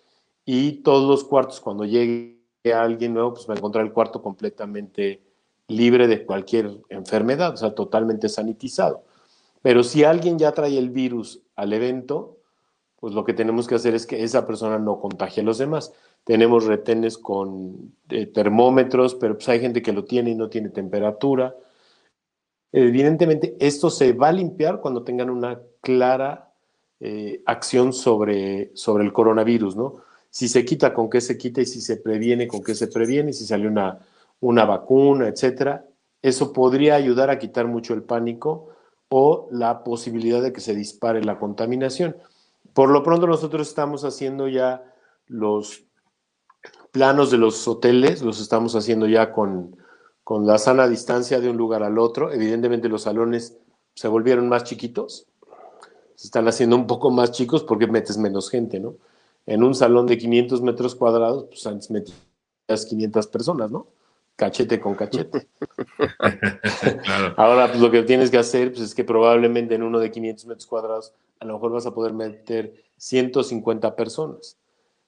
[0.45, 2.37] y todos los cuartos cuando llegue
[2.73, 5.21] alguien nuevo pues va a encontrar el cuarto completamente
[5.67, 9.03] libre de cualquier enfermedad, o sea, totalmente sanitizado.
[9.61, 12.37] Pero si alguien ya trae el virus al evento,
[12.99, 15.93] pues lo que tenemos que hacer es que esa persona no contagie a los demás
[16.27, 20.67] tenemos retenes con eh, termómetros, pero pues hay gente que lo tiene y no tiene
[20.67, 21.55] temperatura.
[22.73, 26.51] Evidentemente, esto se va a limpiar cuando tengan una clara
[26.99, 30.01] eh, acción sobre, sobre el coronavirus, ¿no?
[30.29, 33.29] Si se quita, con qué se quita, y si se previene, con qué se previene,
[33.29, 33.99] y si sale una,
[34.41, 35.85] una vacuna, etcétera,
[36.21, 38.67] eso podría ayudar a quitar mucho el pánico
[39.07, 42.17] o la posibilidad de que se dispare la contaminación.
[42.73, 44.93] Por lo pronto nosotros estamos haciendo ya
[45.27, 45.86] los
[46.97, 49.77] planos de los hoteles, los estamos haciendo ya con,
[50.23, 52.31] con la sana distancia de un lugar al otro.
[52.31, 53.55] Evidentemente los salones
[53.93, 55.27] se volvieron más chiquitos,
[56.15, 58.95] se están haciendo un poco más chicos porque metes menos gente, ¿no?
[59.45, 63.85] En un salón de 500 metros cuadrados, pues antes metías 500 personas, ¿no?
[64.35, 65.47] Cachete con cachete.
[67.37, 70.47] Ahora, pues lo que tienes que hacer pues, es que probablemente en uno de 500
[70.47, 74.57] metros cuadrados a lo mejor vas a poder meter 150 personas,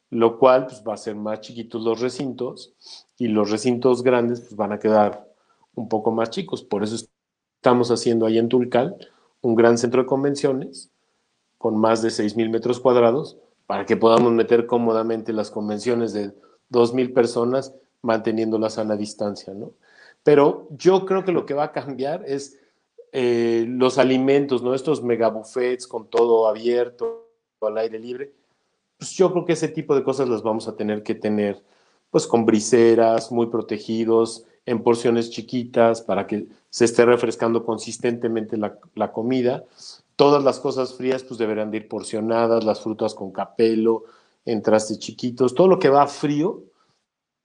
[0.09, 2.73] lo cual pues, va a ser más chiquitos los recintos
[3.17, 5.27] y los recintos grandes pues, van a quedar
[5.75, 6.63] un poco más chicos.
[6.63, 6.95] Por eso
[7.55, 8.95] estamos haciendo ahí en Tulcal
[9.41, 10.91] un gran centro de convenciones
[11.57, 16.33] con más de 6.000 metros cuadrados para que podamos meter cómodamente las convenciones de
[16.71, 19.73] 2.000 personas manteniendo la sana distancia, ¿no?
[20.23, 22.57] Pero yo creo que lo que va a cambiar es
[23.11, 24.73] eh, los alimentos, ¿no?
[24.73, 27.29] Estos megabuffets con todo abierto,
[27.61, 28.33] al aire libre.
[28.99, 31.63] Pues yo creo que ese tipo de cosas las vamos a tener que tener,
[32.11, 39.11] pues con briseras, muy protegidos, en porciones chiquitas, para que se esté refrescando consistentemente la,
[39.13, 39.63] comida.
[40.17, 44.03] Todas las cosas frías, pues deberán de ir porcionadas, las frutas con capelo,
[44.43, 46.63] en trastes chiquitos, todo lo que va frío,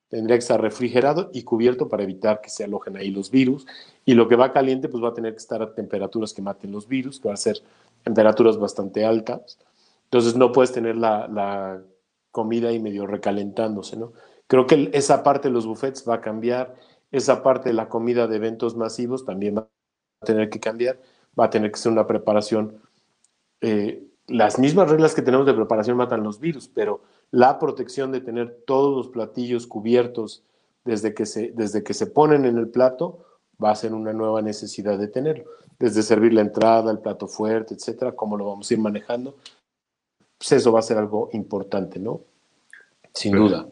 [0.08, 3.64] tendría que estar refrigerado y cubierto para evitar que se alojen ahí los virus.
[4.04, 6.72] Y lo que va caliente, pues va a tener que estar a temperaturas que maten
[6.72, 7.62] los virus, que va a ser
[8.02, 9.56] temperaturas bastante altas.
[10.04, 11.82] Entonces no puedes tener la,
[12.30, 14.12] comida ahí medio recalentándose, ¿no?
[14.48, 16.74] Creo que esa parte de los buffets va a cambiar,
[17.12, 19.68] esa parte de la comida de eventos masivos también va
[20.20, 21.00] a tener que cambiar,
[21.38, 22.80] va a tener que ser una preparación.
[23.60, 28.20] Eh, las mismas reglas que tenemos de preparación matan los virus, pero la protección de
[28.20, 30.42] tener todos los platillos cubiertos
[30.84, 33.24] desde que se, desde que se ponen en el plato
[33.62, 35.44] va a ser una nueva necesidad de tenerlo.
[35.78, 39.36] Desde servir la entrada, el plato fuerte, etcétera, cómo lo vamos a ir manejando.
[40.44, 42.20] Pues eso va a ser algo importante, ¿no?
[43.14, 43.66] Sin duda.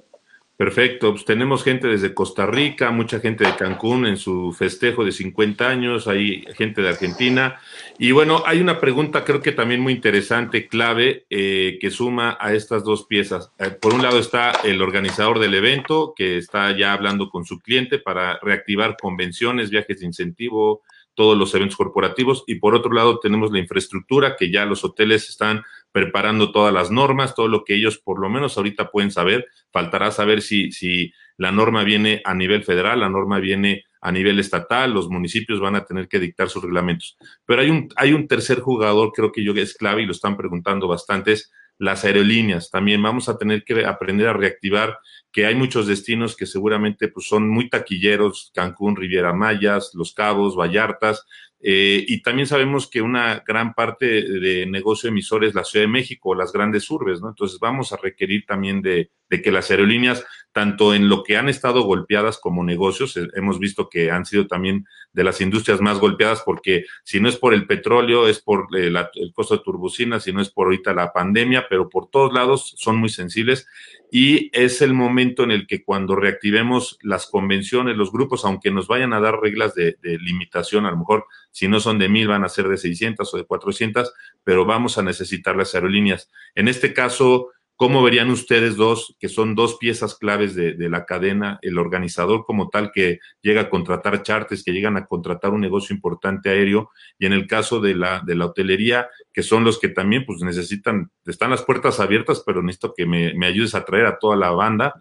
[0.57, 5.13] Perfecto, pues tenemos gente desde Costa Rica, mucha gente de Cancún en su festejo de
[5.13, 7.61] 50 años, hay gente de Argentina.
[7.99, 12.55] Y bueno, hay una pregunta creo que también muy interesante, clave, eh, que suma a
[12.55, 13.51] estas dos piezas.
[13.59, 17.59] Eh, por un lado está el organizador del evento, que está ya hablando con su
[17.59, 20.81] cliente para reactivar convenciones, viajes de incentivo,
[21.15, 22.45] todos los eventos corporativos.
[22.47, 26.91] Y por otro lado tenemos la infraestructura, que ya los hoteles están preparando todas las
[26.91, 29.47] normas, todo lo que ellos por lo menos ahorita pueden saber.
[29.71, 34.41] Faltará saber si, si la norma viene a nivel federal, la norma viene a nivel
[34.41, 37.17] estatal, los municipios van a tener que dictar sus reglamentos.
[37.47, 40.37] Pero hay un, hay un tercer jugador, creo que yo es clave y lo están
[40.37, 42.71] preguntando bastantes, las aerolíneas.
[42.71, 44.99] También vamos a tener que aprender a reactivar
[45.31, 50.57] que hay muchos destinos que seguramente pues, son muy taquilleros, Cancún, Riviera Mayas, Los Cabos,
[50.57, 51.27] Vallartas,
[51.65, 55.93] eh, y también sabemos que una gran parte de negocio emisor es la Ciudad de
[55.93, 57.29] México, las grandes urbes, ¿no?
[57.29, 61.83] Entonces vamos a requerir también de, que las aerolíneas, tanto en lo que han estado
[61.83, 66.43] golpeadas como negocios, eh, hemos visto que han sido también de las industrias más golpeadas
[66.45, 70.33] porque si no es por el petróleo, es por eh, el costo de turbocina, si
[70.33, 73.67] no es por ahorita la pandemia, pero por todos lados son muy sensibles
[74.15, 78.87] y es el momento en el que cuando reactivemos las convenciones, los grupos, aunque nos
[78.87, 82.45] vayan a dar reglas de, limitación, a lo mejor si no son de mil van
[82.45, 84.13] a ser de 600 o de 400,
[84.45, 86.31] pero vamos a necesitar las aerolíneas.
[86.55, 87.49] En este caso,
[87.83, 92.69] ¿Cómo verían ustedes dos, que son dos piezas claves de, la cadena, el organizador como
[92.69, 97.27] tal que llega a contratar charters, que llegan a contratar un negocio importante aéreo, y
[97.27, 101.11] en el caso de la, de la hotelería, que son los que también pues necesitan,
[101.27, 104.53] están las puertas abiertas, pero necesito que me, me ayudes a traer a toda la
[104.53, 104.95] banda.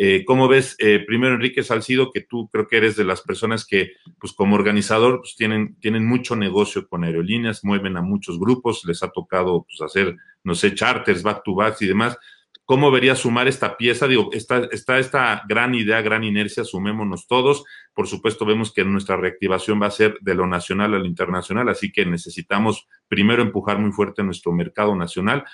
[0.00, 3.66] Eh, ¿Cómo ves, eh, primero Enrique Salcido, que tú creo que eres de las personas
[3.66, 8.84] que, pues como organizador, pues tienen, tienen mucho negocio con aerolíneas, mueven a muchos grupos,
[8.84, 12.16] les ha tocado pues, hacer, no sé, charters, back to backs y demás.
[12.64, 14.06] ¿Cómo vería sumar esta pieza?
[14.06, 17.64] Digo, está, está esta gran idea, gran inercia, sumémonos todos.
[17.92, 21.68] Por supuesto, vemos que nuestra reactivación va a ser de lo nacional a lo internacional,
[21.70, 25.44] así que necesitamos primero empujar muy fuerte nuestro mercado nacional.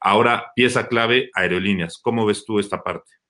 [0.00, 2.00] Ahora, pieza clave, aerolíneas.
[2.02, 3.21] ¿Cómo ves tú esta parte?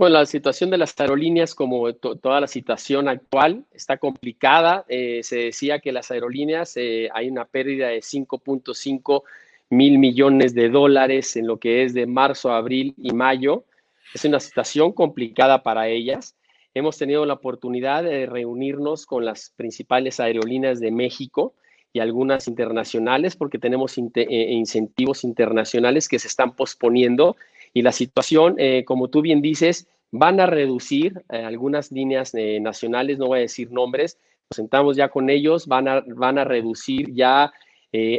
[0.00, 4.86] Bueno, la situación de las aerolíneas, como toda la situación actual, está complicada.
[4.88, 9.24] Eh, se decía que las aerolíneas eh, hay una pérdida de 5.5
[9.68, 13.66] mil millones de dólares en lo que es de marzo, abril y mayo.
[14.14, 16.34] Es una situación complicada para ellas.
[16.72, 21.52] Hemos tenido la oportunidad de reunirnos con las principales aerolíneas de México
[21.92, 27.36] y algunas internacionales porque tenemos eh, incentivos internacionales que se están posponiendo
[27.72, 32.58] y la situación, eh, como tú bien dices, van a reducir eh, algunas líneas eh,
[32.60, 34.18] nacionales, no voy a decir nombres,
[34.50, 37.52] nos sentamos ya con ellos, van a, van a reducir ya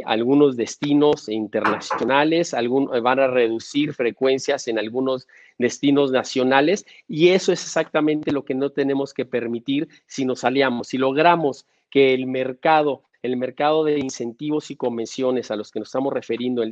[0.04, 2.54] algunos destinos internacionales,
[3.02, 8.68] van a reducir frecuencias en algunos destinos nacionales y eso es exactamente lo que no
[8.68, 14.70] tenemos que permitir si nos aliamos, si logramos que el mercado, el mercado de incentivos
[14.70, 16.62] y convenciones a los que nos estamos refiriendo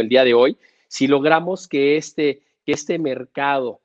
[0.00, 0.56] el día de hoy,
[0.88, 3.80] si logramos que este, este mercado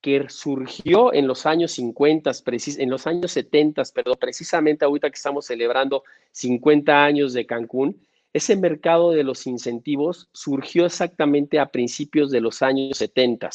[0.00, 2.30] que surgió en los años 50,
[2.78, 8.00] en los años 70, perdón, precisamente ahorita que estamos celebrando 50 años de Cancún,
[8.32, 13.50] ese mercado de los incentivos surgió exactamente a principios de los años 70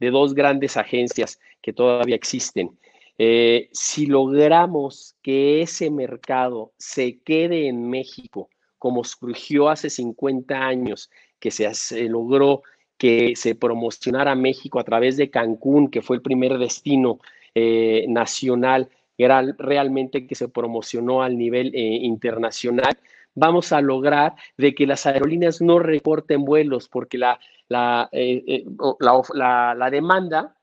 [0.00, 2.76] de dos grandes agencias que todavía existen.
[3.16, 11.10] Eh, si logramos que ese mercado se quede en México como surgió hace 50 años,
[11.38, 12.62] que se, logró
[12.96, 17.18] que se promocionara México a través de Cancún, que fue el primer destino
[17.54, 22.96] eh, nacional, era realmente que se promocionó al nivel eh, internacional,
[23.34, 28.64] vamos a lograr de que las aerolíneas no recorten vuelos, porque la, la, eh,
[29.34, 30.56] la, la, demanda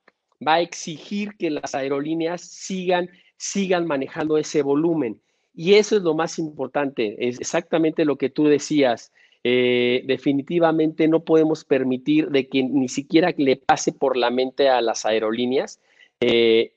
[0.45, 5.21] va a exigir que las aerolíneas sigan, sigan manejando ese volumen.
[5.53, 9.12] Y eso es lo más importante, es exactamente lo que tú decías.
[9.43, 14.82] Eh, definitivamente no podemos permitir de que ni siquiera le pase por la mente a
[14.82, 15.80] las aerolíneas
[16.19, 16.75] eh,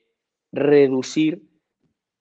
[0.51, 1.43] reducir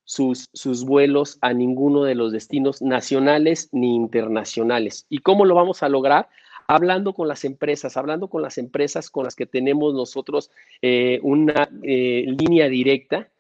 [0.05, 5.07] sus, sus vuelos a ninguno de los destinos nacionales ni internacionales.
[5.09, 6.29] ¿Y cómo lo vamos a lograr?
[6.67, 10.51] Hablando con las empresas, hablando con las empresas con las que tenemos nosotros
[10.83, 13.31] eh, una línea directa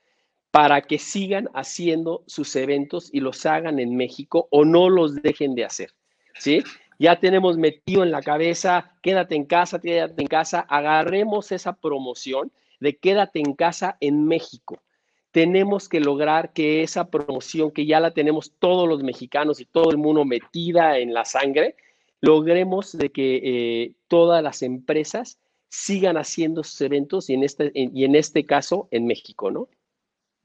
[0.50, 5.54] para que sigan haciendo sus eventos y los hagan en México o no los dejen
[5.54, 5.90] de hacer.
[6.38, 6.62] ¿Sí?
[6.98, 12.52] Ya tenemos metido en la cabeza, quédate en casa, quédate en casa, agarremos esa promoción
[12.80, 14.82] de quédate en casa en México.
[15.30, 19.90] Tenemos que lograr que esa promoción que ya la tenemos todos los mexicanos y todo
[19.90, 21.76] el mundo metida en la sangre,
[22.20, 28.04] logremos de que eh, todas las empresas sigan haciendo sus eventos y en este, y
[28.04, 29.68] en este caso en México, ¿no?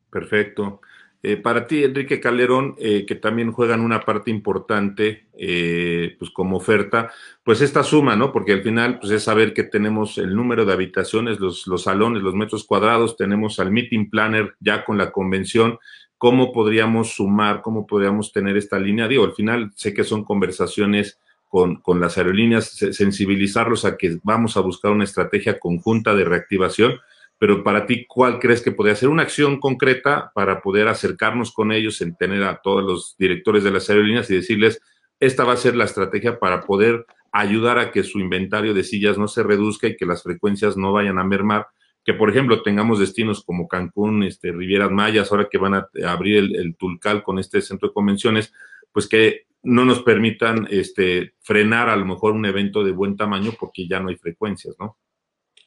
[0.09, 0.81] Perfecto.
[1.21, 6.57] Eh, para ti, Enrique Calderón, eh, que también juegan una parte importante, eh, pues como
[6.57, 7.11] oferta,
[7.43, 8.31] pues esta suma, ¿no?
[8.31, 12.23] Porque al final, pues es saber que tenemos el número de habitaciones, los, los salones,
[12.23, 15.77] los metros cuadrados, tenemos al meeting planner ya con la convención,
[16.17, 19.09] cómo podríamos sumar, cómo podríamos tener esta línea.
[19.09, 24.55] Digo, al final sé que son conversaciones con, con las aerolíneas, sensibilizarlos a que vamos
[24.55, 26.93] a buscar una estrategia conjunta de reactivación
[27.39, 31.71] pero para ti, ¿cuál crees que podría ser una acción concreta para poder acercarnos con
[31.71, 34.81] ellos, en tener a todos los directores de las aerolíneas y decirles,
[35.21, 39.17] esta va a ser la estrategia para poder ayudar a que su inventario de sillas
[39.17, 41.67] no se reduzca y que las frecuencias no vayan a mermar?
[42.03, 46.37] Que, por ejemplo, tengamos destinos como Cancún, este, Rivieras Mayas, ahora que van a abrir
[46.37, 48.53] el, el Tulcal con este centro de convenciones,
[48.91, 53.53] pues que no nos permitan este, frenar a lo mejor un evento de buen tamaño
[53.57, 54.97] porque ya no hay frecuencias, ¿no?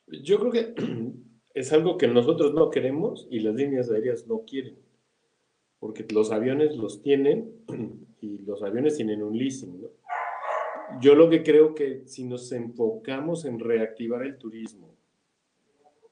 [0.07, 0.75] Yo creo que
[1.55, 4.77] es algo que nosotros no queremos y las líneas aéreas no quieren,
[5.79, 7.53] porque los aviones los tienen
[8.21, 9.87] y los aviones tienen un leasing.
[11.01, 14.95] Yo lo que creo que si nos enfocamos en reactivar el turismo,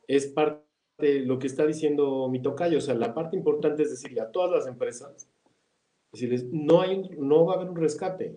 [0.06, 0.62] es parte
[0.98, 4.30] de lo que está diciendo mi tocayo, o sea, la parte importante es decirle a
[4.30, 5.28] todas las empresas,
[6.12, 8.36] decirles, no, hay, no va a haber un rescate,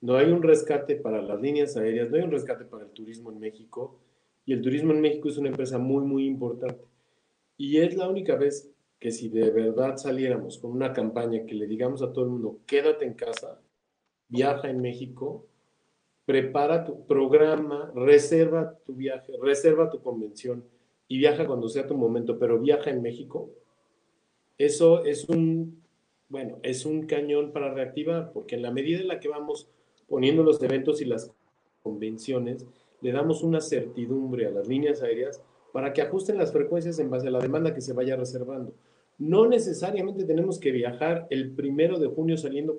[0.00, 3.30] no hay un rescate para las líneas aéreas, no hay un rescate para el turismo
[3.30, 3.98] en México,
[4.48, 6.82] y el turismo en México es una empresa muy, muy importante.
[7.58, 11.66] Y es la única vez que si de verdad saliéramos con una campaña que le
[11.66, 13.60] digamos a todo el mundo, quédate en casa,
[14.26, 15.44] viaja en México,
[16.24, 20.64] prepara tu programa, reserva tu viaje, reserva tu convención
[21.08, 23.50] y viaja cuando sea tu momento, pero viaja en México.
[24.56, 25.82] Eso es un,
[26.30, 29.68] bueno, es un cañón para reactivar, porque en la medida en la que vamos
[30.08, 31.30] poniendo los eventos y las
[31.82, 32.66] convenciones,
[33.00, 37.28] le damos una certidumbre a las líneas aéreas para que ajusten las frecuencias en base
[37.28, 38.72] a la demanda que se vaya reservando.
[39.18, 42.74] No necesariamente tenemos que viajar el primero de junio saliendo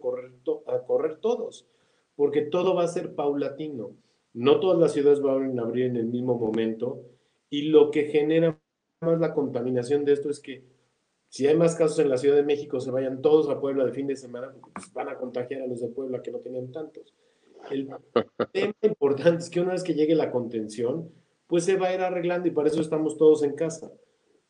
[0.66, 1.68] a correr, todos,
[2.16, 3.92] porque todo va a ser paulatino.
[4.34, 7.02] No todas las ciudades van a abrir en el mismo momento
[7.50, 8.60] y lo que genera
[9.02, 10.64] más la contaminación de esto es que
[11.30, 13.92] si hay más casos en la Ciudad de México, se vayan todos a Puebla de
[13.92, 17.14] fin de semana, pues, van a contagiar a los de Puebla que no tenían tantos.
[17.70, 17.90] El
[18.52, 21.10] tema importante es que una vez que llegue la contención,
[21.48, 23.92] pues se va a ir arreglando y para eso estamos todos en casa.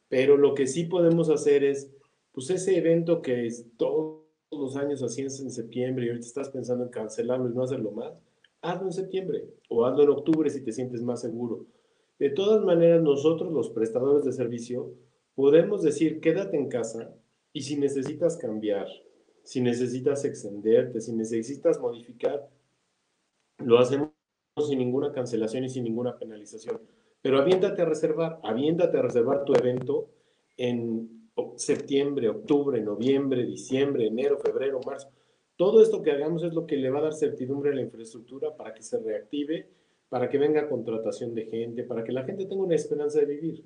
[0.10, 1.92] Pero lo que sí podemos hacer es,
[2.32, 6.84] pues ese evento que es todos los años haciendo en septiembre y ahorita estás pensando
[6.84, 8.14] en cancelarlo y no hacerlo más,
[8.62, 11.66] hazlo en septiembre o hazlo en octubre si te sientes más seguro.
[12.18, 14.92] De todas maneras, nosotros los prestadores de servicio
[15.36, 17.14] podemos decir, quédate en casa
[17.54, 18.88] y si necesitas cambiar,
[19.44, 22.50] si necesitas extenderte, si necesitas modificar,
[23.60, 24.12] lo hacemos
[24.68, 26.82] sin ninguna cancelación y sin ninguna penalización.
[27.22, 30.10] Pero aviéntate a reservar, a reservar tu evento
[30.58, 35.10] en septiembre, octubre, noviembre, diciembre, enero, febrero, marzo.
[35.56, 38.56] Todo esto que hagamos es lo que le va a dar certidumbre a la infraestructura
[38.56, 39.70] para que se reactive,
[40.08, 43.66] para que venga contratación de gente, para que la gente tenga una esperanza de vivir.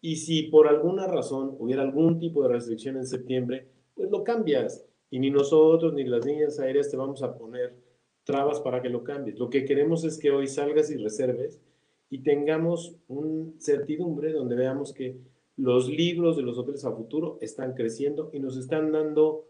[0.00, 4.86] Y si por alguna razón hubiera algún tipo de restricción en septiembre, pues lo cambias.
[5.10, 7.76] Y ni nosotros ni las líneas aéreas te vamos a poner
[8.24, 9.38] trabas para que lo cambies.
[9.38, 11.60] Lo que queremos es que hoy salgas y reserves
[12.08, 15.16] y tengamos un certidumbre donde veamos que
[15.56, 19.46] los libros de los hoteles a futuro están creciendo y nos están dando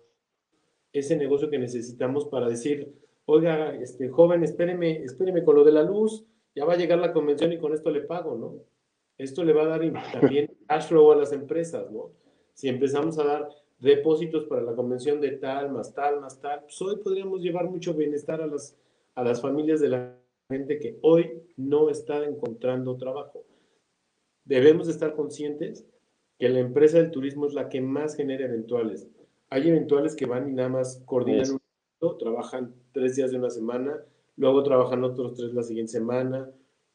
[0.92, 2.92] ese negocio que necesitamos para decir,
[3.24, 7.12] oiga, este joven, espéreme, espéreme con lo de la luz, ya va a llegar la
[7.12, 8.56] convención y con esto le pago, ¿no?
[9.16, 9.80] Esto le va a dar
[10.12, 12.10] también cash flow a las empresas, ¿no?
[12.54, 13.48] Si empezamos a dar
[13.82, 17.92] depósitos para la convención de tal, más tal, más tal, pues hoy podríamos llevar mucho
[17.94, 18.78] bienestar a las,
[19.16, 20.16] a las familias de la
[20.48, 23.44] gente que hoy no está encontrando trabajo.
[24.44, 25.84] Debemos estar conscientes
[26.38, 29.08] que la empresa del turismo es la que más genera eventuales.
[29.50, 34.00] Hay eventuales que van y nada más coordinan un trabajan tres días de una semana,
[34.36, 36.48] luego trabajan otros tres la siguiente semana,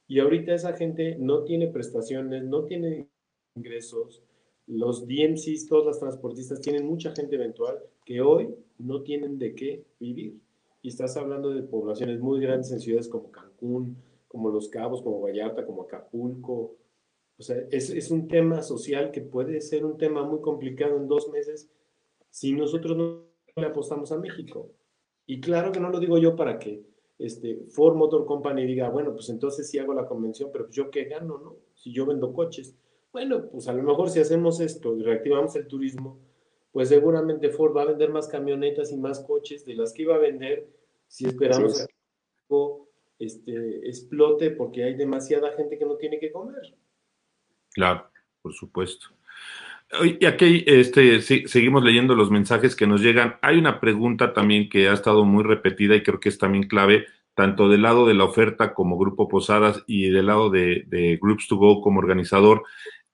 [0.07, 3.09] y ahorita esa gente no tiene prestaciones, no tiene
[3.55, 4.23] ingresos.
[4.67, 9.83] Los DMCs, todas las transportistas, tienen mucha gente eventual que hoy no tienen de qué
[9.99, 10.39] vivir.
[10.81, 13.97] Y estás hablando de poblaciones muy grandes en ciudades como Cancún,
[14.27, 16.75] como Los Cabos, como Vallarta, como Acapulco.
[17.37, 21.07] O sea, es, es un tema social que puede ser un tema muy complicado en
[21.07, 21.69] dos meses
[22.29, 23.23] si nosotros no
[23.55, 24.69] le apostamos a México.
[25.25, 26.83] Y claro que no lo digo yo para que
[27.19, 30.91] este, Ford Motor Company diga, bueno, pues entonces sí hago la convención, pero pues yo
[30.91, 31.55] qué gano, ¿no?
[31.73, 32.75] Si yo vendo coches.
[33.17, 36.19] Bueno, pues a lo mejor si hacemos esto y reactivamos el turismo,
[36.71, 40.13] pues seguramente Ford va a vender más camionetas y más coches de las que iba
[40.13, 40.67] a vender
[41.07, 41.95] si esperamos a que
[43.17, 46.61] este, explote porque hay demasiada gente que no tiene que comer.
[47.73, 48.07] Claro,
[48.43, 49.07] por supuesto.
[50.03, 53.37] Y aquí este, seguimos leyendo los mensajes que nos llegan.
[53.41, 57.07] Hay una pregunta también que ha estado muy repetida y creo que es también clave,
[57.33, 61.47] tanto del lado de la oferta como Grupo Posadas y del lado de, de Groups
[61.47, 62.63] to Go como organizador.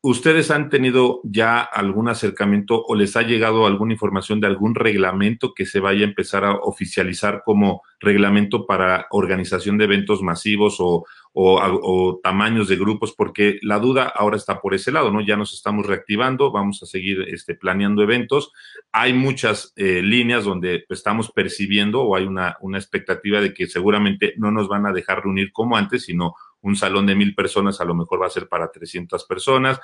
[0.05, 5.53] ¿Ustedes han tenido ya algún acercamiento o les ha llegado alguna información de algún reglamento
[5.53, 11.05] que se vaya a empezar a oficializar como reglamento para organización de eventos masivos o,
[11.31, 13.13] o, tamaños de grupos?
[13.13, 15.21] Porque la duda ahora está por ese lado, ¿no?
[15.21, 18.51] Ya nos estamos reactivando, vamos a seguir este, planeando eventos.
[18.91, 24.33] Hay muchas eh, líneas donde estamos percibiendo o hay una, una expectativa de que seguramente
[24.35, 27.85] no nos van a dejar reunir como antes, sino un salón de mil personas a
[27.85, 29.79] lo mejor va a ser para 300 personas.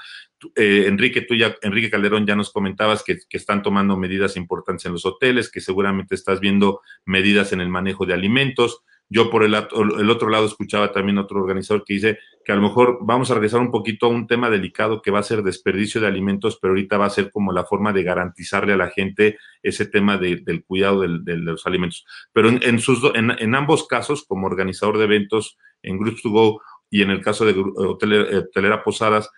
[0.55, 4.93] Eh, Enrique, tú ya, Enrique Calderón, ya nos comentabas que, están tomando medidas importantes en
[4.93, 8.81] los hoteles, que seguramente estás viendo medidas en el manejo de alimentos.
[9.11, 12.61] Yo por el, el, otro lado escuchaba también otro organizador que dice que a lo
[12.61, 15.99] mejor vamos a regresar un poquito a un tema delicado que va a ser desperdicio
[15.99, 19.37] de alimentos, pero ahorita va a ser como la forma de garantizarle a la gente
[19.63, 22.05] ese tema del cuidado de los alimentos.
[22.31, 26.61] Pero en, sus, en, en ambos casos, como organizador de eventos en Groups to Go
[26.89, 29.29] y en el caso de Hotelera, Posadas,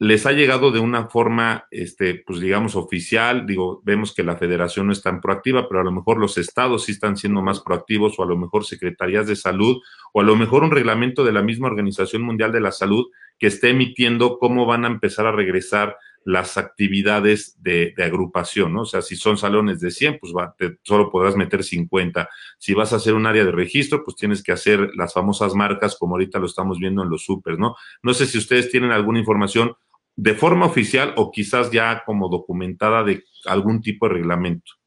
[0.00, 3.46] les ha llegado de una forma, este, pues digamos, oficial.
[3.46, 6.84] Digo, vemos que la federación no es tan proactiva, pero a lo mejor los estados
[6.84, 9.78] sí están siendo más proactivos, o a lo mejor secretarías de salud,
[10.12, 13.06] o a lo mejor un reglamento de la misma Organización Mundial de la Salud
[13.38, 18.82] que esté emitiendo cómo van a empezar a regresar las actividades de, agrupación, ¿no?
[18.82, 22.28] O sea, si son salones de 100, pues va, solo podrás meter 50.
[22.58, 25.96] Si vas a hacer un área de registro, pues tienes que hacer las famosas marcas
[25.98, 27.76] como ahorita lo estamos viendo en los supers, ¿no?
[28.02, 29.74] No sé si ustedes tienen alguna información
[30.16, 34.77] de forma oficial o quizás ya como documentada de algún tipo de reglamento.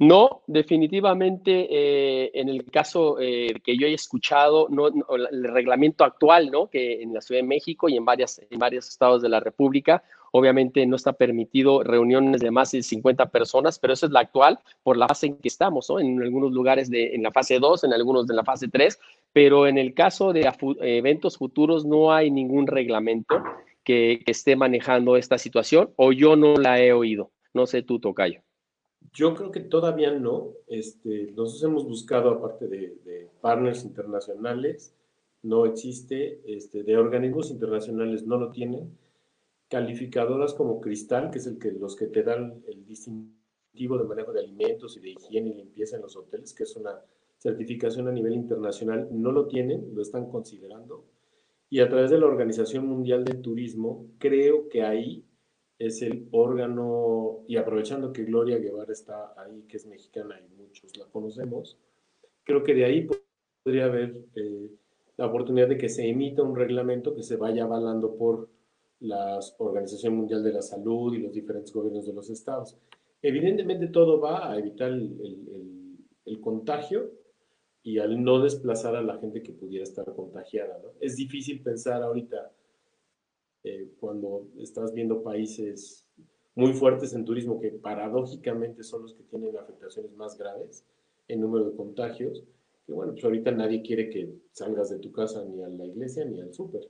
[0.00, 6.52] No, definitivamente eh, en el caso eh, que yo he escuchado, no, el reglamento actual,
[6.52, 6.70] ¿no?
[6.70, 10.04] Que en la Ciudad de México y en, varias, en varios estados de la República,
[10.30, 14.60] obviamente no está permitido reuniones de más de 50 personas, pero eso es la actual
[14.84, 15.98] por la fase en que estamos, ¿no?
[15.98, 19.00] En algunos lugares de, en la fase 2, en algunos de la fase 3,
[19.32, 20.48] pero en el caso de
[20.80, 23.42] eventos futuros no hay ningún reglamento
[23.82, 27.32] que, que esté manejando esta situación o yo no la he oído.
[27.52, 28.42] No sé tú, Tocayo.
[29.12, 30.52] Yo creo que todavía no.
[30.66, 34.94] Este, nosotros hemos buscado, aparte de, partners internacionales,
[35.42, 38.96] no existe, este, de organismos internacionales no lo tienen.
[39.68, 44.32] Calificadoras como Cristal, que es el que, los que te dan el distintivo de manejo
[44.32, 47.00] de alimentos y de higiene y limpieza en los hoteles, que es una
[47.38, 51.04] certificación a nivel internacional, no lo tienen, lo están considerando.
[51.70, 55.24] Y a través de la Organización Mundial del Turismo, creo que ahí
[55.78, 60.96] es el órgano, y aprovechando que Gloria Guevara está ahí, que es mexicana y muchos
[60.96, 61.78] la conocemos,
[62.44, 63.08] creo que de ahí
[63.62, 64.70] podría haber eh,
[65.16, 68.48] la oportunidad de que se emita un reglamento que se vaya avalando por
[69.00, 72.76] la Organización Mundial de la Salud y los diferentes gobiernos de los estados.
[73.22, 77.10] Evidentemente todo va a evitar el, el, contagio
[77.82, 80.78] y al no desplazar a la gente que pudiera estar contagiada.
[80.82, 80.90] ¿no?
[81.00, 82.52] Es difícil pensar ahorita
[83.64, 86.06] eh, cuando estás viendo países
[86.54, 90.84] muy fuertes en turismo que paradójicamente son los que tienen afectaciones más graves
[91.28, 92.44] en número de contagios,
[92.86, 96.24] que bueno, pues ahorita nadie quiere que salgas de tu casa ni a la iglesia
[96.24, 96.88] ni al súper.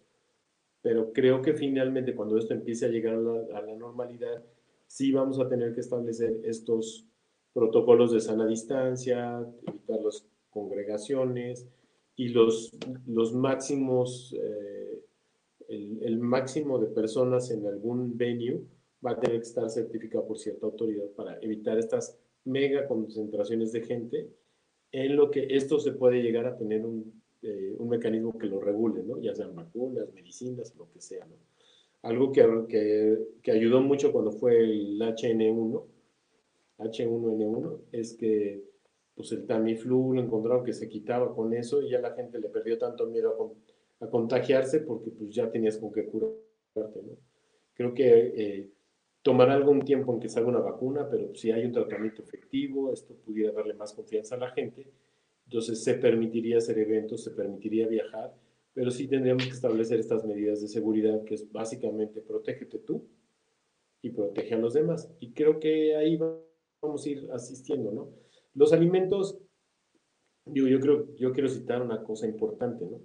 [0.81, 4.43] Pero creo que finalmente cuando esto empiece a llegar a la, a la normalidad,
[4.87, 7.05] sí vamos a tener que establecer estos
[7.53, 11.67] protocolos de sana distancia, evitar las congregaciones
[12.17, 12.73] y los,
[13.07, 14.78] los máximos eh,
[15.69, 18.63] el, máximo de personas en algún venue
[19.05, 23.83] va a tener que estar certificado por cierta autoridad para evitar estas mega concentraciones de
[23.83, 24.31] gente,
[24.91, 28.61] en lo que esto se puede llegar a tener un, eh, un mecanismo que lo
[28.61, 29.21] regule, ¿no?
[29.21, 31.27] ya sean vacunas, medicinas, lo que sea.
[31.27, 31.37] ¿no?
[32.03, 35.85] Algo que, que, que ayudó mucho cuando fue el HN1,
[36.79, 38.65] H1N1, es que
[39.15, 42.49] pues el Tamiflu lo encontraron que se quitaba con eso y ya la gente le
[42.49, 43.37] perdió tanto miedo a
[44.01, 47.17] a contagiarse porque pues ya tenías con qué curarte, ¿no?
[47.75, 48.71] Creo que eh,
[49.23, 53.15] tomará algún tiempo en que salga una vacuna, pero si hay un tratamiento efectivo, esto
[53.15, 54.91] pudiera darle más confianza a la gente,
[55.45, 58.35] entonces se permitiría hacer eventos, se permitiría viajar,
[58.75, 63.09] pero sí tendríamos que establecer estas medidas de seguridad, que es básicamente protégete tú
[64.03, 65.11] y protege a los demás.
[65.21, 66.17] Y creo que ahí
[66.81, 68.11] vamos a ir asistiendo, ¿no?
[68.55, 69.39] Los alimentos,
[70.45, 73.01] digo, yo creo, yo quiero citar una cosa importante, ¿no?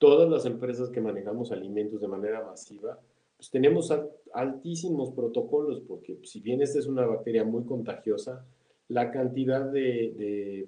[0.00, 2.98] Todas las empresas que manejamos alimentos de manera masiva,
[3.36, 3.92] pues tenemos
[4.32, 8.46] altísimos protocolos, porque si bien esta es una bacteria muy contagiosa,
[8.88, 10.66] la cantidad de,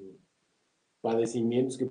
[1.00, 1.90] padecimientos que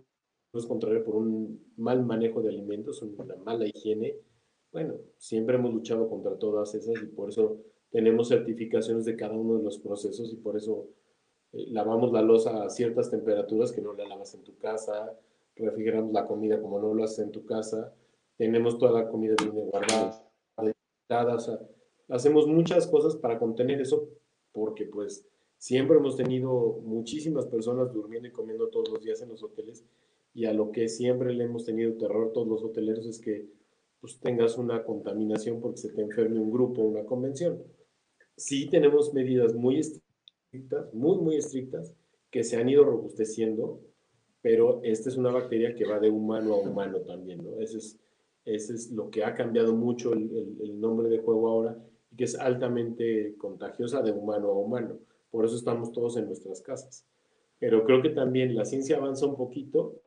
[0.52, 4.16] podemos contraer por un mal manejo de alimentos, una mala higiene,
[4.72, 7.58] bueno, siempre hemos luchado contra todas esas y por eso
[7.90, 10.88] tenemos certificaciones de cada uno de los procesos y por eso
[11.54, 15.18] eh, lavamos la losa a ciertas temperaturas que no la lavas en tu casa,
[15.56, 17.94] refrigeramos la comida como no lo haces en tu casa,
[18.38, 20.26] tenemos toda la comida bien guardada,
[21.10, 24.10] o hacemos muchas cosas para contener eso,
[24.52, 25.28] porque pues
[25.58, 29.86] siempre hemos tenido muchísimas personas durmiendo y comiendo todos los días en los hoteles,
[30.34, 33.50] y a lo que siempre le hemos tenido terror todos los hoteleros es que
[34.00, 37.62] pues tengas una contaminación porque se te enferme un grupo, una convención.
[38.36, 41.94] Sí tenemos medidas muy estrictas, muy, muy estrictas,
[42.32, 43.80] que se han ido robusteciendo,
[44.42, 47.60] pero esta es una bacteria que va de humano a humano también, ¿no?
[47.60, 48.00] Ese es,
[48.44, 51.78] ese es lo que ha cambiado mucho el, nombre de juego ahora
[52.12, 55.00] y que es altamente contagiosa de humano a humano.
[55.30, 57.06] Por eso estamos todos en nuestras casas.
[57.60, 60.02] Pero creo que también la ciencia avanza un poquito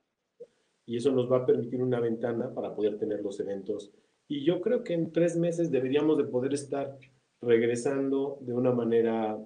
[0.84, 3.92] y eso nos va a permitir una ventana para poder tener los eventos.
[4.26, 6.98] Y yo creo que en tres meses deberíamos de poder estar
[7.40, 9.38] regresando de una manera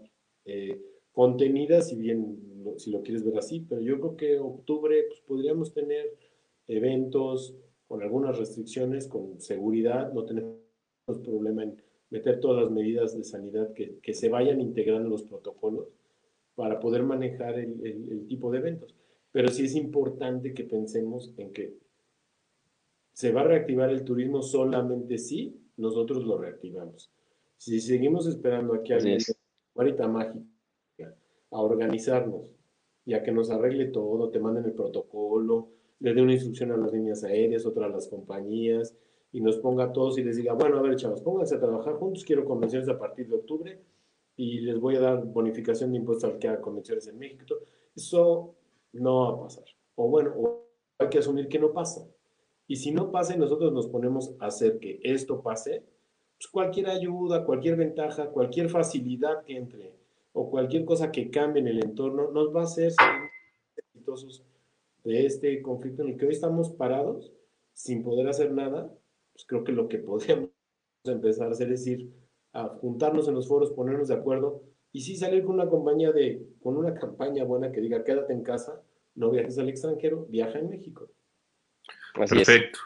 [0.47, 0.81] eh,
[1.13, 5.73] contenida, si bien si lo quieres ver así, pero yo creo que octubre pues, podríamos
[5.73, 6.15] tener
[6.67, 7.55] eventos
[7.87, 10.59] con algunas restricciones, con seguridad, no tenemos
[11.25, 15.89] problema en meter todas las medidas de sanidad que, que se vayan integrando los protocolos
[16.55, 18.95] para poder manejar el, el, tipo de eventos.
[19.33, 21.77] Pero sí es importante que pensemos en que
[23.13, 27.11] se va a reactivar el turismo solamente si nosotros lo reactivamos.
[27.57, 29.19] Si seguimos esperando aquí a alguien,
[29.75, 30.45] ahorita mágica,
[31.51, 32.43] a organizarnos
[33.05, 35.69] y a que nos arregle todo, te manden el protocolo,
[36.01, 38.95] le dé una instrucción a las líneas aéreas, otra a las compañías,
[39.33, 41.95] y nos ponga a todos y les diga, bueno, a ver, chavos, pónganse a trabajar
[41.95, 43.81] juntos, quiero convenciones a partir de octubre
[44.37, 47.57] y les voy a dar bonificación de impuestos al que haga convenciones en México.
[47.95, 48.55] Eso
[48.93, 49.65] no va a pasar.
[49.97, 50.35] O bueno,
[50.99, 52.07] hay que asumir que no pasa.
[52.67, 55.83] Y si no pasa y nosotros nos ponemos a hacer que esto pase,
[56.39, 59.98] pues cualquier ayuda, cualquier ventaja, cualquier facilidad que entre
[60.33, 62.93] o cualquier cosa que cambie en el entorno nos va a hacer
[63.77, 64.45] exitosos
[65.05, 67.33] de este conflicto en el que hoy estamos parados
[67.73, 68.93] sin poder hacer nada,
[69.33, 70.51] pues creo que lo que podríamos
[71.05, 72.11] empezar a hacer es ir
[72.53, 74.63] a juntarnos en los foros, ponernos de acuerdo
[74.93, 78.43] y sí salir con una compañía de, con una campaña buena que diga quédate en
[78.43, 78.83] casa,
[79.15, 81.09] no viajes al extranjero, viaja en México.
[82.15, 82.79] Perfecto.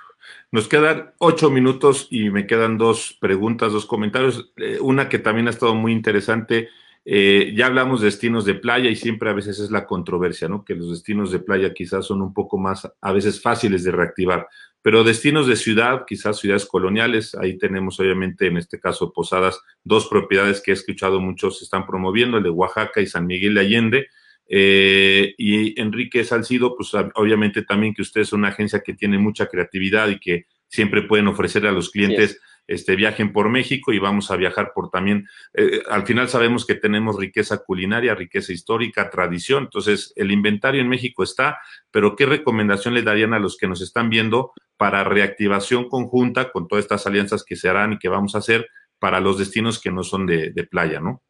[0.51, 4.53] Nos quedan ocho minutos y me quedan dos preguntas, dos comentarios.
[4.57, 6.69] Eh, una que también ha estado muy interesante
[7.05, 10.65] Eh, ya hablamos de destinos de playa y siempre a veces es la controversia, ¿no?
[10.65, 14.47] Que los destinos de playa quizás son un poco más, a veces fáciles de reactivar,
[14.83, 20.07] pero destinos de ciudad, quizás ciudades coloniales, ahí tenemos obviamente en este caso Posadas, dos
[20.09, 23.61] propiedades que he escuchado muchos se están promoviendo, el de Oaxaca y San Miguel de
[23.61, 24.07] Allende.
[24.49, 29.47] Eh, y Enrique Salcido, pues obviamente también que usted es una agencia que tiene mucha
[29.47, 34.31] creatividad y que siempre pueden ofrecer a los clientes este, viajen por México y vamos
[34.31, 39.65] a viajar por también, eh, al final sabemos que tenemos riqueza culinaria, riqueza histórica, tradición,
[39.65, 41.59] entonces el inventario en México está,
[41.91, 46.69] pero ¿qué recomendación le darían a los que nos están viendo para reactivación conjunta con
[46.69, 49.91] todas estas alianzas que se harán y que vamos a hacer para los destinos que
[49.91, 51.23] no son de, de playa, ¿no?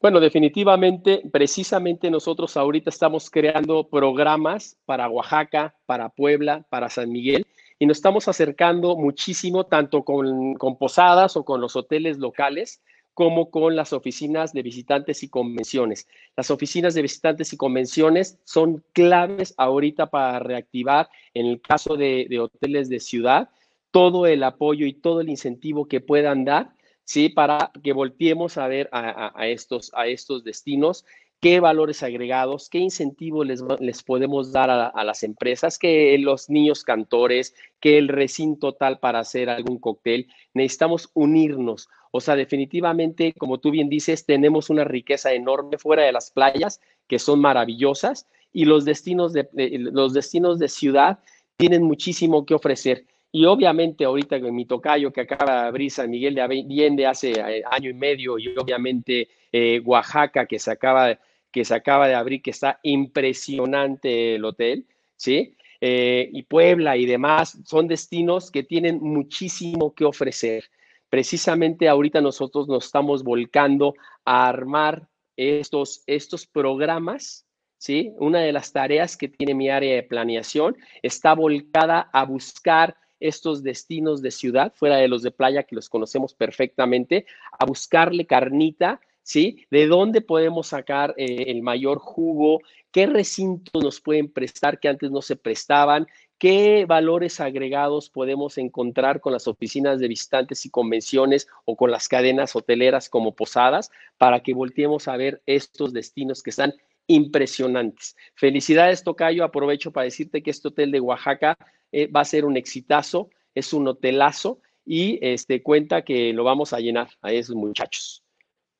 [0.00, 7.44] Bueno, definitivamente, precisamente nosotros ahorita estamos creando programas para Oaxaca, para Puebla, para San Miguel,
[7.78, 12.82] y nos estamos acercando muchísimo tanto con, posadas o con los hoteles locales
[13.14, 16.06] como con las oficinas de visitantes y convenciones.
[16.36, 22.28] Las oficinas de visitantes y convenciones son claves ahorita para reactivar, en el caso de,
[22.40, 23.50] hoteles de ciudad,
[23.90, 26.70] todo el apoyo y todo el incentivo que puedan dar,
[27.02, 27.28] ¿sí?
[27.28, 31.04] Para que volteemos a ver a, estos, a estos destinos
[31.40, 36.82] qué valores agregados, qué incentivos les, les podemos dar a, las empresas, que los niños
[36.82, 40.28] cantores, que el recinto tal para hacer algún cóctel.
[40.54, 41.88] Necesitamos unirnos.
[42.10, 46.80] O sea, definitivamente, como tú bien dices, tenemos una riqueza enorme fuera de las playas,
[47.06, 51.20] que son maravillosas, y los destinos de, los destinos de ciudad
[51.56, 53.04] tienen muchísimo que ofrecer.
[53.30, 57.32] Y obviamente ahorita en mi tocayo que acaba de abrir San Miguel de Allende hace
[57.32, 61.18] eh, año y medio y obviamente eh, Oaxaca que se acaba
[61.50, 65.56] que se acaba de abrir, que está impresionante el hotel, ¿sí?
[65.80, 70.64] Eh, y Puebla y demás, son destinos que tienen muchísimo que ofrecer.
[71.08, 77.46] Precisamente ahorita nosotros nos estamos volcando a armar estos, estos programas,
[77.78, 78.12] ¿sí?
[78.18, 83.62] Una de las tareas que tiene mi área de planeación está volcada a buscar estos
[83.62, 87.26] destinos de ciudad, fuera de los de playa que los conocemos perfectamente,
[87.58, 89.66] a buscarle carnita ¿sí?
[89.70, 92.60] ¿De dónde podemos sacar eh, el mayor jugo?
[92.90, 96.06] ¿Qué recintos nos pueden prestar que antes no se prestaban?
[96.38, 102.08] ¿Qué valores agregados podemos encontrar con las oficinas de visitantes y convenciones o con las
[102.08, 106.72] cadenas hoteleras como Posadas para que volteemos a ver estos destinos que están
[107.08, 108.14] impresionantes?
[108.34, 109.42] Felicidades, Tocayo.
[109.42, 111.56] Aprovecho para decirte que este hotel de Oaxaca
[111.90, 116.72] eh, va a ser un exitazo, es un hotelazo y este, cuenta que lo vamos
[116.72, 118.24] a llenar a esos muchachos.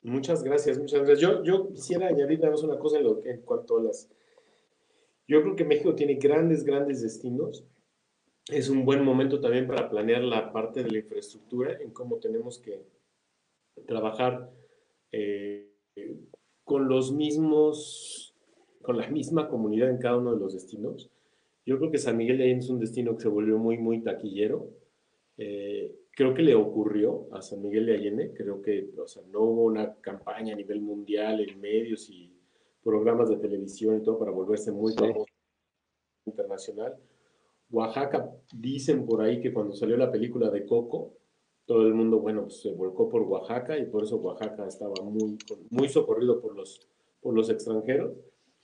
[0.03, 1.21] Muchas gracias, muchas gracias.
[1.45, 4.09] Yo, quisiera añadir nada más una cosa en, lo en cuanto a las...
[5.27, 7.67] Yo creo que México tiene grandes, grandes destinos.
[8.51, 12.59] Es un buen momento también para planear la parte de la infraestructura, en cómo tenemos
[12.59, 12.87] que
[13.87, 14.51] trabajar
[15.13, 15.71] eh,
[16.69, 18.35] con los mismos,
[18.83, 21.11] con la misma comunidad en cada uno de los destinos.
[21.65, 24.03] Yo creo que San Miguel de Allende es un destino que se volvió muy, muy
[24.03, 24.69] taquillero.
[25.39, 29.41] Eh, creo que le ocurrió a San Miguel de Allende, creo que o sea, no
[29.45, 32.31] hubo una campaña a nivel mundial en medios y
[32.85, 35.25] programas de televisión y todo para volverse muy famoso
[36.27, 36.97] internacional.
[37.71, 41.15] Oaxaca, dicen por ahí que cuando salió la película de Coco,
[41.69, 45.37] todo el mundo, bueno, pues, se volcó por Oaxaca y por eso Oaxaca estaba muy,
[45.69, 46.81] muy socorrido por los,
[47.21, 48.15] por los extranjeros.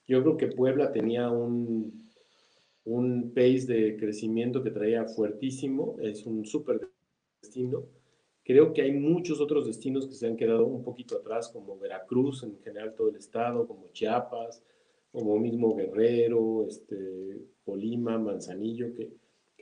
[0.08, 2.10] Yo creo que Puebla tenía un,
[2.84, 6.80] un pace de crecimiento que traía fuertísimo, es un súper
[7.42, 7.84] destino.
[8.42, 12.42] Creo que hay muchos otros destinos que se han quedado un poquito atrás, como Veracruz,
[12.42, 14.62] en general todo el estado, como Chiapas,
[15.12, 16.96] como mismo Guerrero, este,
[17.66, 19.12] Colima, Manzanillo, que,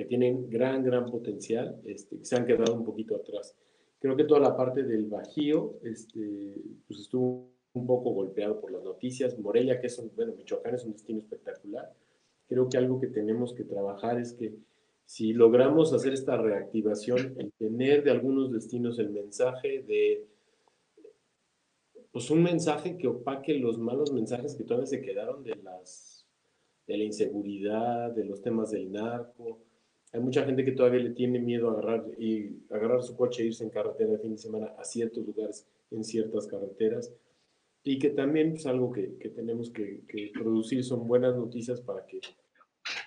[0.05, 3.57] tienen gran, gran potencial, este, se han quedado un poquito atrás.
[3.99, 8.83] Creo que toda la parte del Bajío este, pues estuvo un poco golpeado por las
[8.83, 9.39] noticias.
[9.39, 11.93] Morelia, que es un, bueno, Michoacán es un destino espectacular.
[12.49, 14.55] Creo que algo que tenemos que trabajar es que
[15.05, 20.27] si logramos hacer esta reactivación, el tener de algunos destinos el mensaje de,
[22.13, 26.27] pues un mensaje que opaque los malos mensajes que todavía se quedaron de las,
[26.87, 29.61] de la inseguridad, de los temas del narco.
[30.13, 33.47] Hay mucha gente que todavía le tiene miedo a agarrar, y agarrar su coche e
[33.47, 37.13] irse en carretera de fin de semana a ciertos lugares, en ciertas carreteras.
[37.83, 40.03] Y que también, pues algo que, que tenemos que,
[40.35, 42.21] producir son buenas noticias para que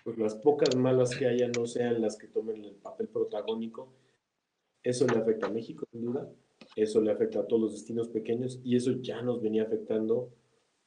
[0.04, 3.94] pues las pocas malas que haya no sean las que tomen el papel protagónico.
[4.84, 6.30] Eso le afecta a México, sin duda.
[6.76, 10.32] Eso le afecta a todos los destinos pequeños y eso ya nos venía afectando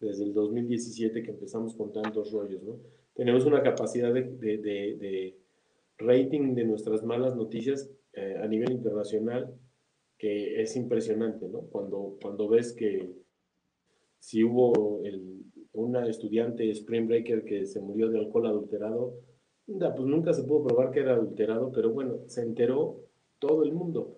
[0.00, 2.78] desde el 2017 que empezamos con tantos rollos, ¿no?
[3.14, 5.37] Tenemos una capacidad de,
[5.98, 9.54] rating de nuestras malas noticias eh, a nivel internacional
[10.16, 11.60] que es impresionante, ¿no?
[11.60, 13.08] Cuando, cuando ves que
[14.18, 19.14] si hubo el, una estudiante Spring Breaker que se murió de alcohol adulterado,
[19.66, 22.96] pues nunca se pudo probar que era adulterado, pero bueno, se enteró
[23.38, 24.16] todo el mundo.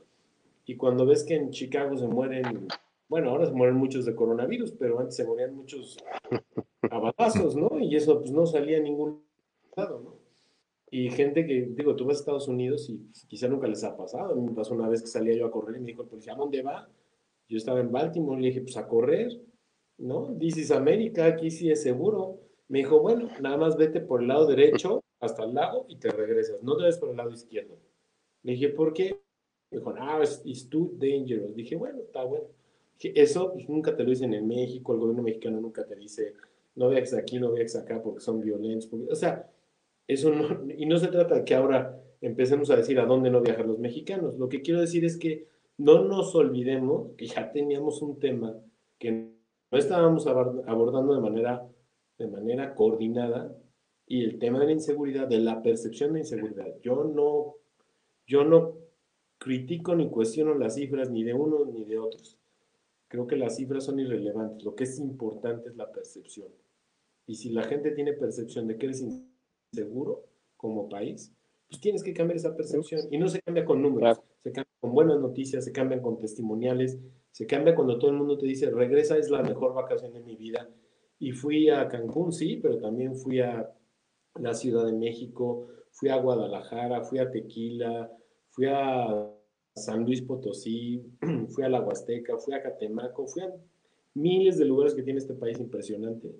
[0.65, 2.69] Y cuando ves que en Chicago se mueren,
[3.09, 5.99] bueno, ahora se mueren muchos de coronavirus, pero antes se morían muchos
[6.91, 7.13] a
[7.57, 7.81] ¿no?
[7.81, 9.23] Y eso pues no salía a ningún
[9.77, 10.20] lado, ¿no?
[10.91, 14.35] Y gente que, digo, tú vas a Estados Unidos y quizá nunca les ha pasado.
[14.35, 16.37] Me pasó una vez que salía yo a correr y me dijo el policía, ¿a
[16.37, 16.89] dónde va?
[17.49, 19.41] Yo estaba en Baltimore le dije, pues a correr,
[19.99, 20.37] ¿no?
[20.39, 22.41] This is America, aquí sí es seguro.
[22.69, 26.11] Me dijo, bueno, nada más vete por el lado derecho hasta el lago y te
[26.11, 26.63] regresas.
[26.63, 27.79] No te ves por el lado izquierdo.
[28.43, 29.21] Le dije, ¿por qué?
[29.71, 31.55] Me dijo, ah, it's, too dangerous.
[31.55, 32.47] Dije, bueno, está bueno.
[32.99, 36.35] eso pues, nunca te lo dicen en México, el gobierno mexicano nunca te dice,
[36.75, 38.89] no viajes aquí, no viajes acá porque son violentos.
[38.93, 39.49] o sea,
[40.15, 43.41] eso no, y no se trata de que ahora empecemos a decir a dónde no
[43.41, 44.39] viajar los mexicanos.
[44.39, 45.47] Lo que quiero decir es que
[45.79, 48.55] no nos olvidemos que ya teníamos un tema
[48.99, 51.67] que no estábamos abordando de manera,
[52.19, 53.57] de manera coordinada
[54.07, 56.67] y el tema de la inseguridad, de la percepción de inseguridad.
[56.83, 57.55] Yo no,
[58.27, 58.75] yo no
[59.39, 62.37] critico ni cuestiono las cifras ni de unos ni de otros.
[63.09, 64.65] Creo que las cifras son irrelevantes.
[64.65, 66.49] Lo que es importante es la percepción.
[67.27, 69.03] Y si la gente tiene percepción de que eres
[69.73, 70.25] inseguro
[70.57, 71.33] como país,
[71.69, 73.03] pues tienes que cambiar esa percepción.
[73.11, 76.99] Y no se cambia con números, se cambia con buenas noticias, se cambian con testimoniales,
[77.31, 80.37] se cambia cuando todo el mundo te dice, regresa, es la mejor vacación de mi
[80.37, 80.69] vida.
[81.19, 83.71] Y fui a Cancún, sí, pero también fui a
[84.41, 88.11] la Ciudad de México, fui a Guadalajara, fui a Tequila,
[88.49, 89.31] fui a
[89.75, 91.05] San Luis Potosí,
[91.51, 93.55] fui a la Huasteca, fui a Catemaco, fui a
[94.15, 96.35] miles de lugares que tiene este país impresionante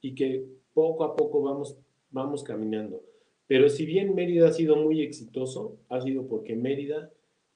[0.00, 1.76] y que poco a poco vamos,
[2.14, 3.02] vamos caminando.
[3.46, 7.10] Pero si bien Mérida ha sido muy exitoso, ha sido porque Mérida,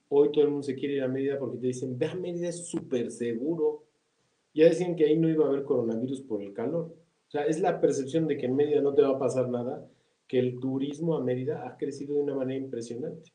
[0.09, 2.49] hoy todo el mundo se quiere ir a Mérida porque te dicen, ve a Mérida,
[2.49, 3.85] es súper seguro.
[4.53, 6.95] Ya decían que ahí no iba a haber coronavirus por el calor.
[7.29, 9.89] O sea, es la percepción de que en Mérida no te va a pasar nada,
[10.27, 13.33] que el turismo a Mérida ha crecido de una manera impresionante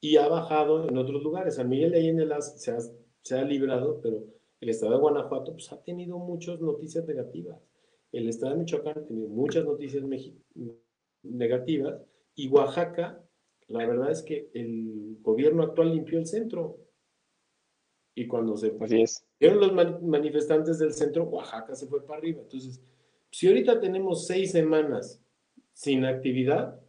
[0.00, 1.56] y ha bajado en otros lugares.
[1.56, 2.78] San Miguel de Allende se ha,
[3.22, 4.24] se ha librado, pero
[4.60, 7.58] el estado de Guanajuato pues, ha tenido muchas noticias negativas.
[8.12, 10.02] El estado de Michoacán ha tenido muchas noticias
[11.22, 12.00] negativas
[12.34, 13.22] y Oaxaca,
[13.66, 16.78] la verdad es que el gobierno actual limpió el centro.
[18.14, 18.76] Y cuando se
[19.38, 22.42] vieron los manifestantes del centro, Oaxaca se fue para arriba.
[22.42, 22.80] Entonces,
[23.30, 25.22] si ahorita tenemos seis semanas
[25.72, 26.80] sin actividad,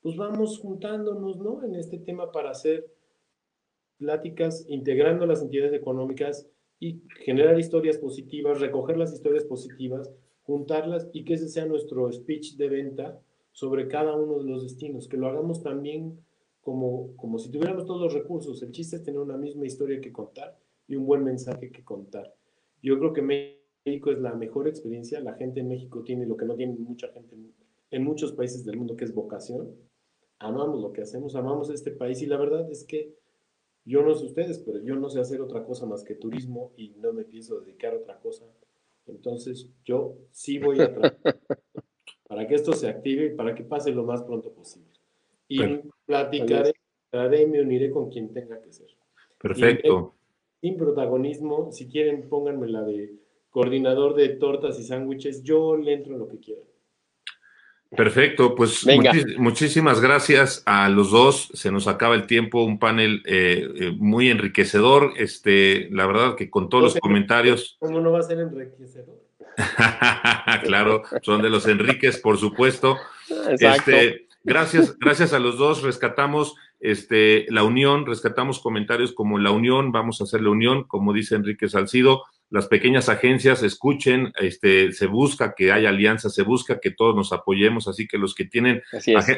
[0.00, 1.62] pues vamos juntándonos, ¿no?
[1.64, 2.90] En este tema para hacer
[3.98, 6.48] pláticas, integrando las entidades económicas
[6.78, 10.10] y generar historias positivas, recoger las historias positivas,
[10.50, 13.20] juntarlas y que ese sea nuestro speech de venta
[13.52, 16.18] sobre cada uno de los destinos, que lo hagamos también
[16.60, 18.60] como, como si tuviéramos todos los recursos.
[18.62, 22.34] El chiste es tener una misma historia que contar y un buen mensaje que contar.
[22.82, 25.20] Yo creo que México es la mejor experiencia.
[25.20, 27.36] La gente en México tiene lo que no tiene mucha gente
[27.92, 29.70] en, muchos países del mundo, que es vocación.
[30.40, 33.14] Amamos lo que hacemos, amamos este país y la verdad es que
[33.84, 36.90] yo no sé ustedes, pero yo no sé hacer otra cosa más que turismo y
[36.98, 38.46] no me pienso dedicar a otra cosa.
[39.10, 41.20] Entonces yo sí voy a trabajar
[42.28, 44.88] para que esto se active y para que pase lo más pronto posible.
[45.48, 45.60] Y
[46.06, 46.72] platicaré,
[47.12, 48.86] me uniré con quien tenga que ser.
[49.38, 50.14] Perfecto.
[50.60, 53.14] sin protagonismo, si quieren pónganme la de
[53.50, 56.64] coordinador de tortas y sándwiches, yo le entro en lo que quieran.
[57.96, 58.86] Perfecto, pues
[59.36, 61.50] muchísimas gracias a los dos.
[61.54, 65.14] Se nos acaba el tiempo, un panel eh, eh, muy enriquecedor.
[65.16, 67.76] Este, la verdad que con todos los comentarios.
[67.80, 69.18] ¿Cómo no va a ser enriquecedor?
[70.64, 72.96] claro, son de los Enriques, por supuesto.
[73.58, 75.82] Este, gracias, gracias a los dos.
[75.82, 81.12] Rescatamos este, la unión, rescatamos comentarios como la unión, vamos a hacer la unión, como
[81.12, 86.80] dice Enrique Salcido las pequeñas agencias escuchen, este, se busca que haya alianzas, se busca
[86.80, 88.82] que todos nos apoyemos, así que los que tienen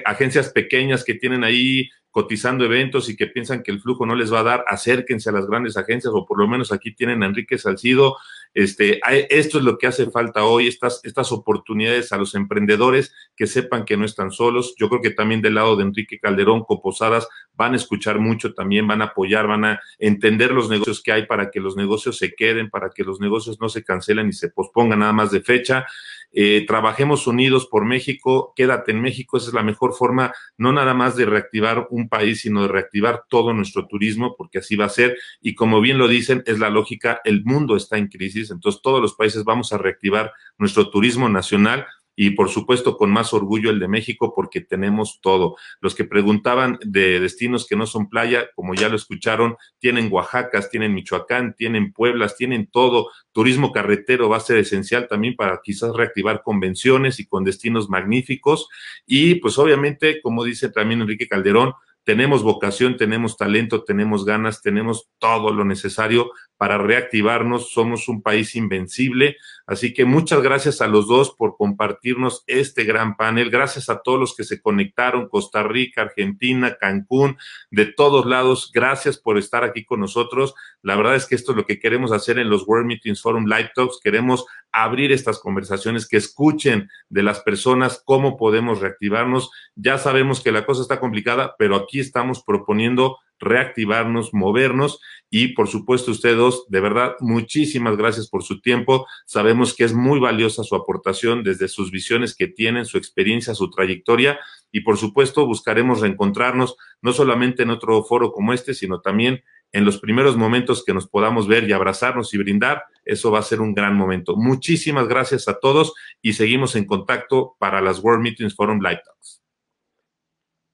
[0.07, 4.33] agencias pequeñas que tienen ahí cotizando eventos y que piensan que el flujo no les
[4.33, 7.27] va a dar, acérquense a las grandes agencias o por lo menos aquí tienen a
[7.27, 8.19] Enrique Salcido.
[8.53, 9.01] Este,
[9.31, 13.87] esto es lo que hace falta hoy, estas, estas oportunidades a los emprendedores que sepan
[13.87, 14.75] que no están solos.
[14.79, 18.87] Yo creo que también del lado de Enrique Calderón, Coposadas, van a escuchar mucho también,
[18.87, 22.35] van a apoyar, van a entender los negocios que hay para que los negocios se
[22.35, 25.87] queden, para que los negocios no se cancelen y se pospongan nada más de fecha.
[26.35, 30.95] Eh, trabajemos unidos por México, quédate en México, esa es la mejor forma, no nada
[30.95, 34.89] más de reactivar un país, sino de reactivar todo nuestro turismo, porque así va a
[34.89, 35.19] ser.
[35.43, 39.03] Y como bien lo dicen, es la lógica, el mundo está en crisis, entonces todos
[39.03, 43.81] los países vamos a reactivar nuestro turismo nacional y por supuesto con más orgullo el
[43.81, 45.57] de México porque tenemos todo.
[45.81, 50.71] Los que preguntaban de destinos que no son playa, como ya lo escucharon, tienen Oaxacas,
[50.71, 53.11] tienen Michoacán, tienen Pueblas, tienen todo.
[53.33, 58.69] Turismo carretero va a ser esencial también para quizás reactivar convenciones y con destinos magníficos.
[59.07, 61.73] Y pues obviamente, como dice también Enrique Calderón,
[62.05, 66.33] tenemos vocación, tenemos talento, tenemos ganas, tenemos todo lo necesario
[66.63, 67.73] para reactivarnos.
[67.73, 69.37] Somos un país invencible.
[69.67, 73.51] Así que muchas gracias a los dos por compartirnos este gran panel.
[73.51, 77.37] Gracias a todos los que se conectaron, Costa Rica, Argentina, Cancún,
[77.73, 78.71] de todos lados.
[78.73, 80.55] Gracias por estar aquí con nosotros.
[80.83, 83.47] La verdad es que esto es lo que queremos hacer en los World Meetings Forum
[83.47, 83.99] Live Talks.
[84.01, 89.51] Queremos abrir estas conversaciones, que escuchen de las personas cómo podemos reactivarnos.
[89.75, 95.69] Ya sabemos que la cosa está complicada, pero aquí estamos proponiendo reactivarnos, movernos y por
[95.69, 99.07] supuesto ustedes dos, de verdad, muchísimas gracias por su tiempo.
[99.27, 103.71] Sabemos que es muy valiosa su aportación desde sus visiones que tienen, su experiencia, su
[103.71, 104.39] trayectoria
[104.71, 109.87] y por supuesto buscaremos reencontrarnos no solamente en otro foro como este, sino también en
[109.87, 113.61] los primeros momentos que nos podamos ver y abrazarnos y brindar, eso va a ser
[113.61, 114.37] un gran momento.
[114.37, 119.43] Muchísimas gracias a todos y seguimos en contacto para las World Meetings Forum Live Talks.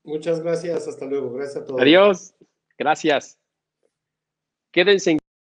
[0.03, 1.33] Muchas gracias, hasta luego.
[1.33, 1.81] Gracias a todos.
[1.81, 2.35] Adiós.
[2.79, 3.37] Gracias.
[4.73, 5.18] Quédense en